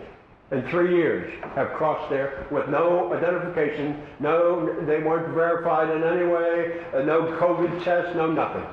in 0.50 0.68
three 0.70 0.96
years 0.96 1.32
have 1.54 1.74
crossed 1.74 2.10
there 2.10 2.48
with 2.50 2.68
no 2.70 3.14
identification, 3.14 4.02
no, 4.20 4.84
they 4.88 5.04
weren't 5.04 5.32
verified 5.32 5.96
in 5.96 6.04
any 6.04 6.26
way, 6.26 6.84
uh, 6.96 7.04
no 7.04 7.22
COVID 7.40 7.84
test, 7.84 8.16
no 8.16 8.32
nothing. 8.32 8.66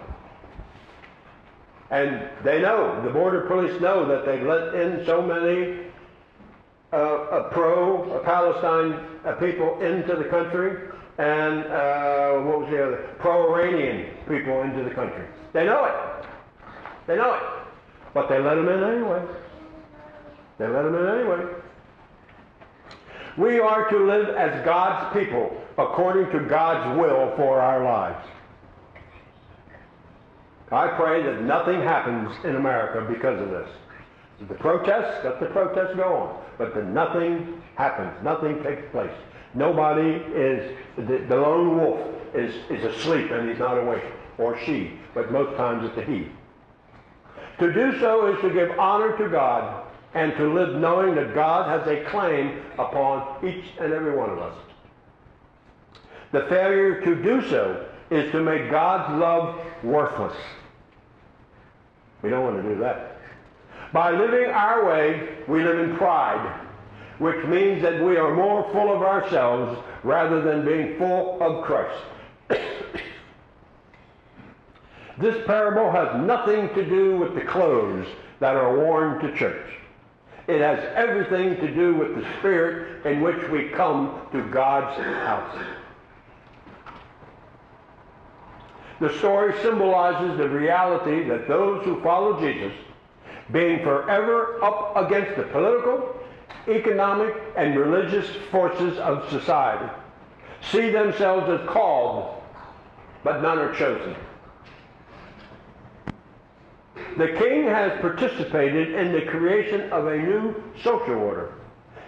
And 1.91 2.31
they 2.43 2.63
know, 2.63 2.99
the 3.05 3.11
border 3.11 3.43
police 3.43 3.79
know 3.83 4.09
that 4.09 4.25
they've 4.25 4.43
let 4.43 4.75
in 4.75 5.05
so 5.05 5.21
many 5.21 5.85
uh, 6.95 7.51
pro-Palestine 7.53 8.95
uh, 9.27 9.33
people 9.33 9.79
into 9.83 10.17
the 10.17 10.25
country 10.25 10.89
and 11.19 11.63
uh, 11.67 12.41
what 12.41 12.61
was 12.61 12.71
the 12.71 12.87
other? 12.87 12.97
Pro-Iranian 13.19 14.15
people 14.27 14.63
into 14.63 14.83
the 14.83 14.95
country. 14.95 15.27
They 15.53 15.67
know 15.67 15.85
it. 15.85 16.27
They 17.07 17.17
know 17.17 17.35
it. 17.35 17.43
But 18.15 18.31
they 18.31 18.39
let 18.39 18.55
them 18.55 18.67
in 18.67 18.83
anyway. 18.83 19.23
They 20.59 20.67
let 20.67 20.87
him 20.87 20.95
in 20.95 21.07
anyway. 21.07 21.45
We 23.37 23.61
are 23.61 23.89
to 23.91 23.99
live 23.99 24.31
as 24.31 24.65
God's 24.65 25.13
people 25.19 25.61
according 25.77 26.31
to 26.33 26.49
God's 26.49 26.99
will 26.99 27.35
for 27.37 27.61
our 27.61 27.85
lives. 27.85 28.27
I 30.73 30.89
pray 30.89 31.23
that 31.23 31.43
nothing 31.43 31.81
happens 31.81 32.35
in 32.45 32.57
America 32.57 33.07
because 33.13 33.41
of 33.41 33.51
this. 33.51 33.69
The 34.49 34.55
protests, 34.55 35.25
let 35.25 35.39
the 35.39 35.47
protests 35.47 35.95
go 35.97 36.15
on, 36.15 36.45
but 36.59 36.75
that 36.75 36.87
nothing 36.87 37.63
happens, 37.77 38.13
nothing 38.25 38.63
takes 38.63 38.83
place. 38.91 39.13
Nobody 39.55 40.17
is, 40.35 40.77
the, 40.97 41.25
the 41.29 41.37
lone 41.37 41.79
wolf 41.79 42.01
is, 42.35 42.55
is 42.71 42.85
asleep 42.85 43.31
and 43.31 43.49
he's 43.49 43.59
not 43.59 43.79
awake, 43.79 44.05
or 44.39 44.59
she, 44.65 44.99
but 45.15 45.31
most 45.31 45.57
times 45.57 45.89
it's 45.89 45.97
a 45.99 46.11
he. 46.11 46.29
To 47.61 47.73
do 47.73 47.99
so 48.01 48.27
is 48.35 48.41
to 48.43 48.51
give 48.51 48.79
honor 48.79 49.17
to 49.17 49.29
God 49.29 49.86
and 50.17 50.35
to 50.39 50.51
live 50.51 50.77
knowing 50.77 51.15
that 51.15 51.35
God 51.35 51.69
has 51.69 51.87
a 51.87 52.03
claim 52.05 52.63
upon 52.79 53.47
each 53.47 53.67
and 53.79 53.93
every 53.93 54.17
one 54.17 54.31
of 54.31 54.39
us. 54.39 54.57
The 56.33 56.47
failure 56.49 57.03
to 57.03 57.23
do 57.23 57.47
so 57.51 57.87
is 58.11 58.33
to 58.33 58.41
make 58.41 58.71
God's 58.71 59.21
love 59.21 59.61
worthless. 59.83 60.35
We 62.23 62.31
don't 62.31 62.45
want 62.45 62.63
to 62.63 62.75
do 62.75 62.81
that. 62.81 63.19
By 63.93 64.11
living 64.11 64.47
our 64.47 64.87
way, 64.87 65.37
we 65.49 65.63
live 65.63 65.81
in 65.81 65.99
pride, 65.99 66.63
which 67.19 67.45
means 67.45 67.83
that 67.83 68.03
we 68.03 68.17
are 68.17 68.35
more 68.35 68.63
full 68.73 68.91
of 68.91 69.03
ourselves 69.03 69.79
rather 70.03 70.41
than 70.41 70.65
being 70.65 70.97
full 70.97 71.37
of 71.43 71.63
Christ. 71.63 72.03
this 75.19 75.47
parable 75.47 75.91
has 75.93 76.27
nothing 76.27 76.71
to 76.75 76.89
do 76.89 77.19
with 77.19 77.35
the 77.35 77.43
clothes 77.43 78.07
that 78.41 78.57
are 78.57 78.79
worn 78.79 79.21
to 79.21 79.37
church. 79.37 79.77
It 80.49 80.61
has 80.61 80.79
everything 80.95 81.57
to 81.57 81.75
do 81.75 81.95
with 81.95 82.15
the 82.15 82.39
spirit 82.39 83.05
in 83.05 83.21
which 83.21 83.49
we 83.51 83.69
come 83.71 84.21
to 84.33 84.43
God's 84.51 84.97
house. 85.03 85.59
The 89.01 89.13
story 89.19 89.55
symbolizes 89.61 90.39
the 90.39 90.49
reality 90.49 91.29
that 91.29 91.49
those 91.49 91.85
who 91.85 92.01
follow 92.01 92.41
Jesus, 92.41 92.73
being 93.53 93.83
forever 93.83 94.63
up 94.63 94.97
against 94.97 95.37
the 95.37 95.43
political, 95.45 96.17
economic, 96.69 97.35
and 97.57 97.77
religious 97.79 98.27
forces 98.51 98.99
of 98.99 99.29
society, 99.31 99.91
see 100.71 100.91
themselves 100.91 101.49
as 101.51 101.69
called, 101.69 102.43
but 103.23 103.43
none 103.43 103.59
are 103.59 103.75
chosen. 103.75 104.15
The 107.17 107.29
king 107.39 107.65
has 107.65 107.99
participated 108.01 108.95
in 108.95 109.13
the 109.13 109.23
creation 109.23 109.91
of 109.91 110.07
a 110.07 110.17
new 110.19 110.63
social 110.83 111.15
order 111.15 111.55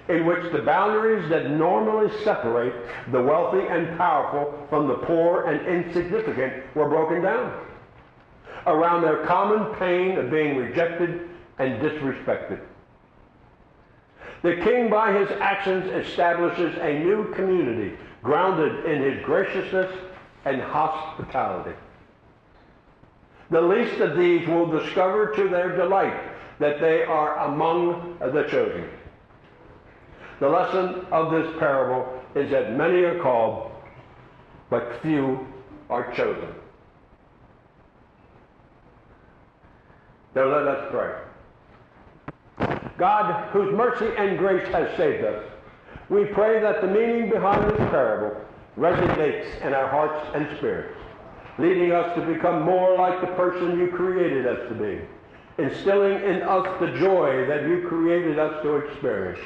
in 0.09 0.27
which 0.27 0.53
the 0.53 0.63
boundaries 0.63 1.29
that 1.31 1.51
normally 1.51 2.11
separate 2.25 2.75
the 3.11 3.23
wealthy 3.23 3.67
and 3.69 3.97
powerful 3.97 4.67
from 4.69 4.89
the 4.89 4.95
poor 4.95 5.45
and 5.45 5.67
insignificant 5.67 6.65
were 6.75 6.89
broken 6.89 7.23
down 7.23 7.67
around 8.67 9.03
their 9.03 9.25
common 9.25 9.75
pain 9.77 10.19
of 10.19 10.31
being 10.31 10.57
rejected 10.57 11.29
and 11.59 11.81
disrespected. 11.81 12.61
The 14.43 14.57
king, 14.57 14.89
by 14.89 15.13
his 15.13 15.31
actions, 15.41 15.91
establishes 16.07 16.77
a 16.79 16.99
new 16.99 17.33
community 17.35 17.97
grounded 18.23 18.85
in 18.85 19.03
his 19.03 19.25
graciousness 19.25 19.91
and 20.45 20.61
hospitality. 20.61 21.77
The 23.51 23.61
least 23.61 24.01
of 24.01 24.17
these 24.17 24.47
will 24.47 24.67
discover 24.67 25.33
to 25.35 25.49
their 25.49 25.77
delight 25.77 26.21
that 26.59 26.81
they 26.81 27.03
are 27.03 27.39
among 27.47 28.19
the 28.21 28.45
chosen. 28.51 28.89
The 30.41 30.49
lesson 30.49 31.07
of 31.11 31.31
this 31.31 31.57
parable 31.59 32.23
is 32.35 32.51
that 32.51 32.77
many 32.77 33.03
are 33.03 33.19
called, 33.21 33.73
but 34.71 35.01
few 35.03 35.47
are 35.89 36.13
chosen. 36.15 36.55
Now 40.35 40.45
let 40.45 40.69
us 40.69 40.89
pray. 40.91 41.15
God, 42.99 43.51
whose 43.51 43.73
mercy 43.75 44.09
and 44.17 44.39
grace 44.39 44.67
has 44.69 44.97
saved 44.97 45.25
us, 45.25 45.45
we 46.09 46.25
pray 46.27 46.61
that 46.61 46.81
the 46.81 46.89
meaning 46.89 47.31
behind 47.31 47.71
this 47.71 47.79
parable 47.91 48.41
resonates 48.77 49.61
in 49.63 49.73
our 49.73 49.89
hearts 49.89 50.27
and 50.35 50.57
spirits, 50.59 50.98
leading 51.59 51.93
us 51.93 52.15
to 52.15 52.25
become 52.25 52.63
more 52.63 52.97
like 52.97 53.21
the 53.21 53.27
person 53.29 53.79
you 53.79 53.89
created 53.89 54.47
us 54.47 54.69
to 54.69 54.75
be, 54.75 55.01
instilling 55.63 56.23
in 56.23 56.43
us 56.43 56.67
the 56.81 56.99
joy 56.99 57.47
that 57.47 57.63
you 57.69 57.85
created 57.89 58.39
us 58.39 58.63
to 58.63 58.77
experience, 58.77 59.41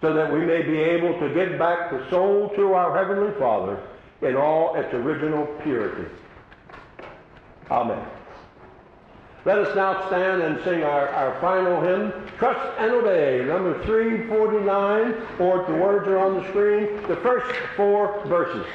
so 0.00 0.12
that 0.12 0.32
we 0.32 0.40
may 0.40 0.62
be 0.62 0.78
able 0.78 1.18
to 1.18 1.32
give 1.32 1.58
back 1.58 1.90
the 1.90 2.08
soul 2.10 2.50
to 2.50 2.74
our 2.74 2.96
Heavenly 2.96 3.32
Father 3.38 3.82
in 4.22 4.36
all 4.36 4.74
its 4.76 4.92
original 4.92 5.46
purity. 5.62 6.10
Amen. 7.70 8.06
Let 9.46 9.58
us 9.58 9.76
now 9.76 10.08
stand 10.08 10.42
and 10.42 10.62
sing 10.64 10.82
our, 10.82 11.08
our 11.08 11.40
final 11.40 11.80
hymn, 11.80 12.12
Trust 12.36 12.80
and 12.80 12.90
Obey, 12.90 13.44
number 13.46 13.80
349, 13.84 15.14
or 15.38 15.64
the 15.66 15.74
words 15.74 16.08
are 16.08 16.18
on 16.18 16.34
the 16.34 16.48
screen, 16.48 17.00
the 17.06 17.16
first 17.16 17.56
four 17.76 18.24
verses. 18.26 18.66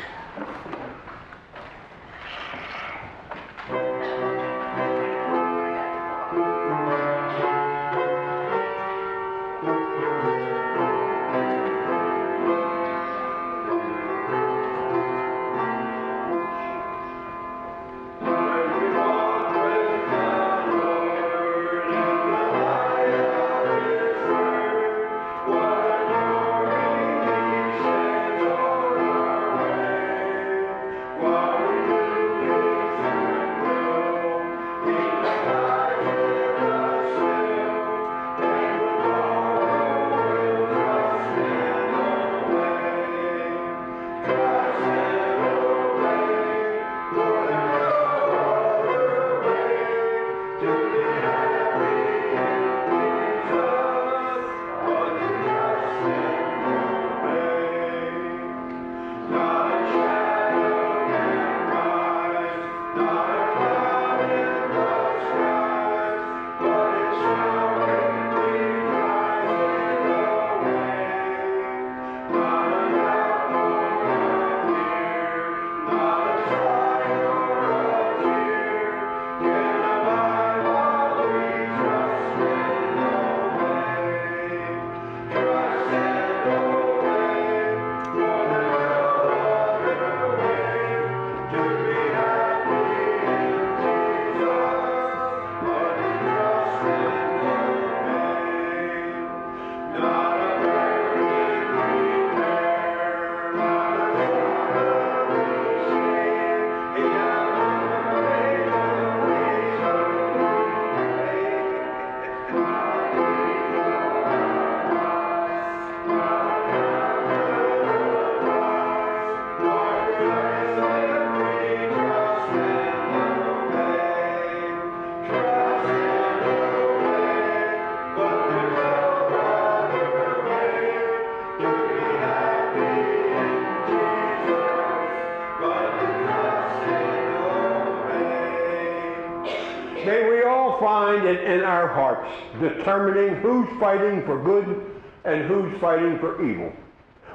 Determining 142.62 143.36
who's 143.42 143.68
fighting 143.80 144.24
for 144.26 144.42
good 144.42 145.02
and 145.26 145.46
who's 145.48 145.80
fighting 145.82 146.20
for 146.20 146.44
evil. 146.48 146.72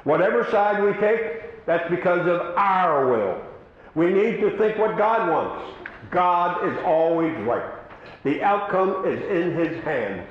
Whatever 0.03 0.49
side 0.49 0.83
we 0.83 0.93
take, 0.93 1.65
that's 1.65 1.89
because 1.89 2.25
of 2.27 2.55
our 2.57 3.07
will. 3.11 3.41
We 3.95 4.13
need 4.13 4.39
to 4.41 4.57
think 4.57 4.77
what 4.77 4.97
God 4.97 5.29
wants. 5.29 5.75
God 6.09 6.67
is 6.67 6.77
always 6.85 7.35
right. 7.39 7.73
The 8.23 8.41
outcome 8.41 9.05
is 9.05 9.21
in 9.23 9.53
his 9.53 9.83
hands. 9.83 10.27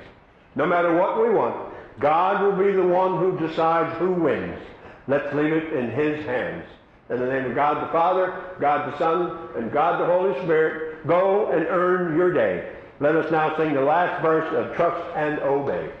No 0.55 0.65
matter 0.65 0.95
what 0.95 1.21
we 1.21 1.29
want, 1.29 1.73
God 1.99 2.41
will 2.41 2.65
be 2.65 2.71
the 2.71 2.85
one 2.85 3.17
who 3.19 3.37
decides 3.47 3.97
who 3.97 4.13
wins. 4.13 4.59
Let's 5.07 5.33
leave 5.33 5.53
it 5.53 5.73
in 5.73 5.91
his 5.91 6.25
hands. 6.25 6.65
In 7.09 7.19
the 7.19 7.27
name 7.27 7.45
of 7.45 7.55
God 7.55 7.87
the 7.87 7.91
Father, 7.91 8.43
God 8.59 8.91
the 8.91 8.97
Son, 8.97 9.49
and 9.55 9.71
God 9.71 10.01
the 10.01 10.05
Holy 10.05 10.33
Spirit, 10.43 11.07
go 11.07 11.51
and 11.51 11.65
earn 11.67 12.17
your 12.17 12.33
day. 12.33 12.76
Let 12.99 13.15
us 13.15 13.31
now 13.31 13.55
sing 13.57 13.73
the 13.73 13.81
last 13.81 14.21
verse 14.23 14.51
of 14.55 14.75
Trust 14.75 15.15
and 15.15 15.39
Obey. 15.39 15.91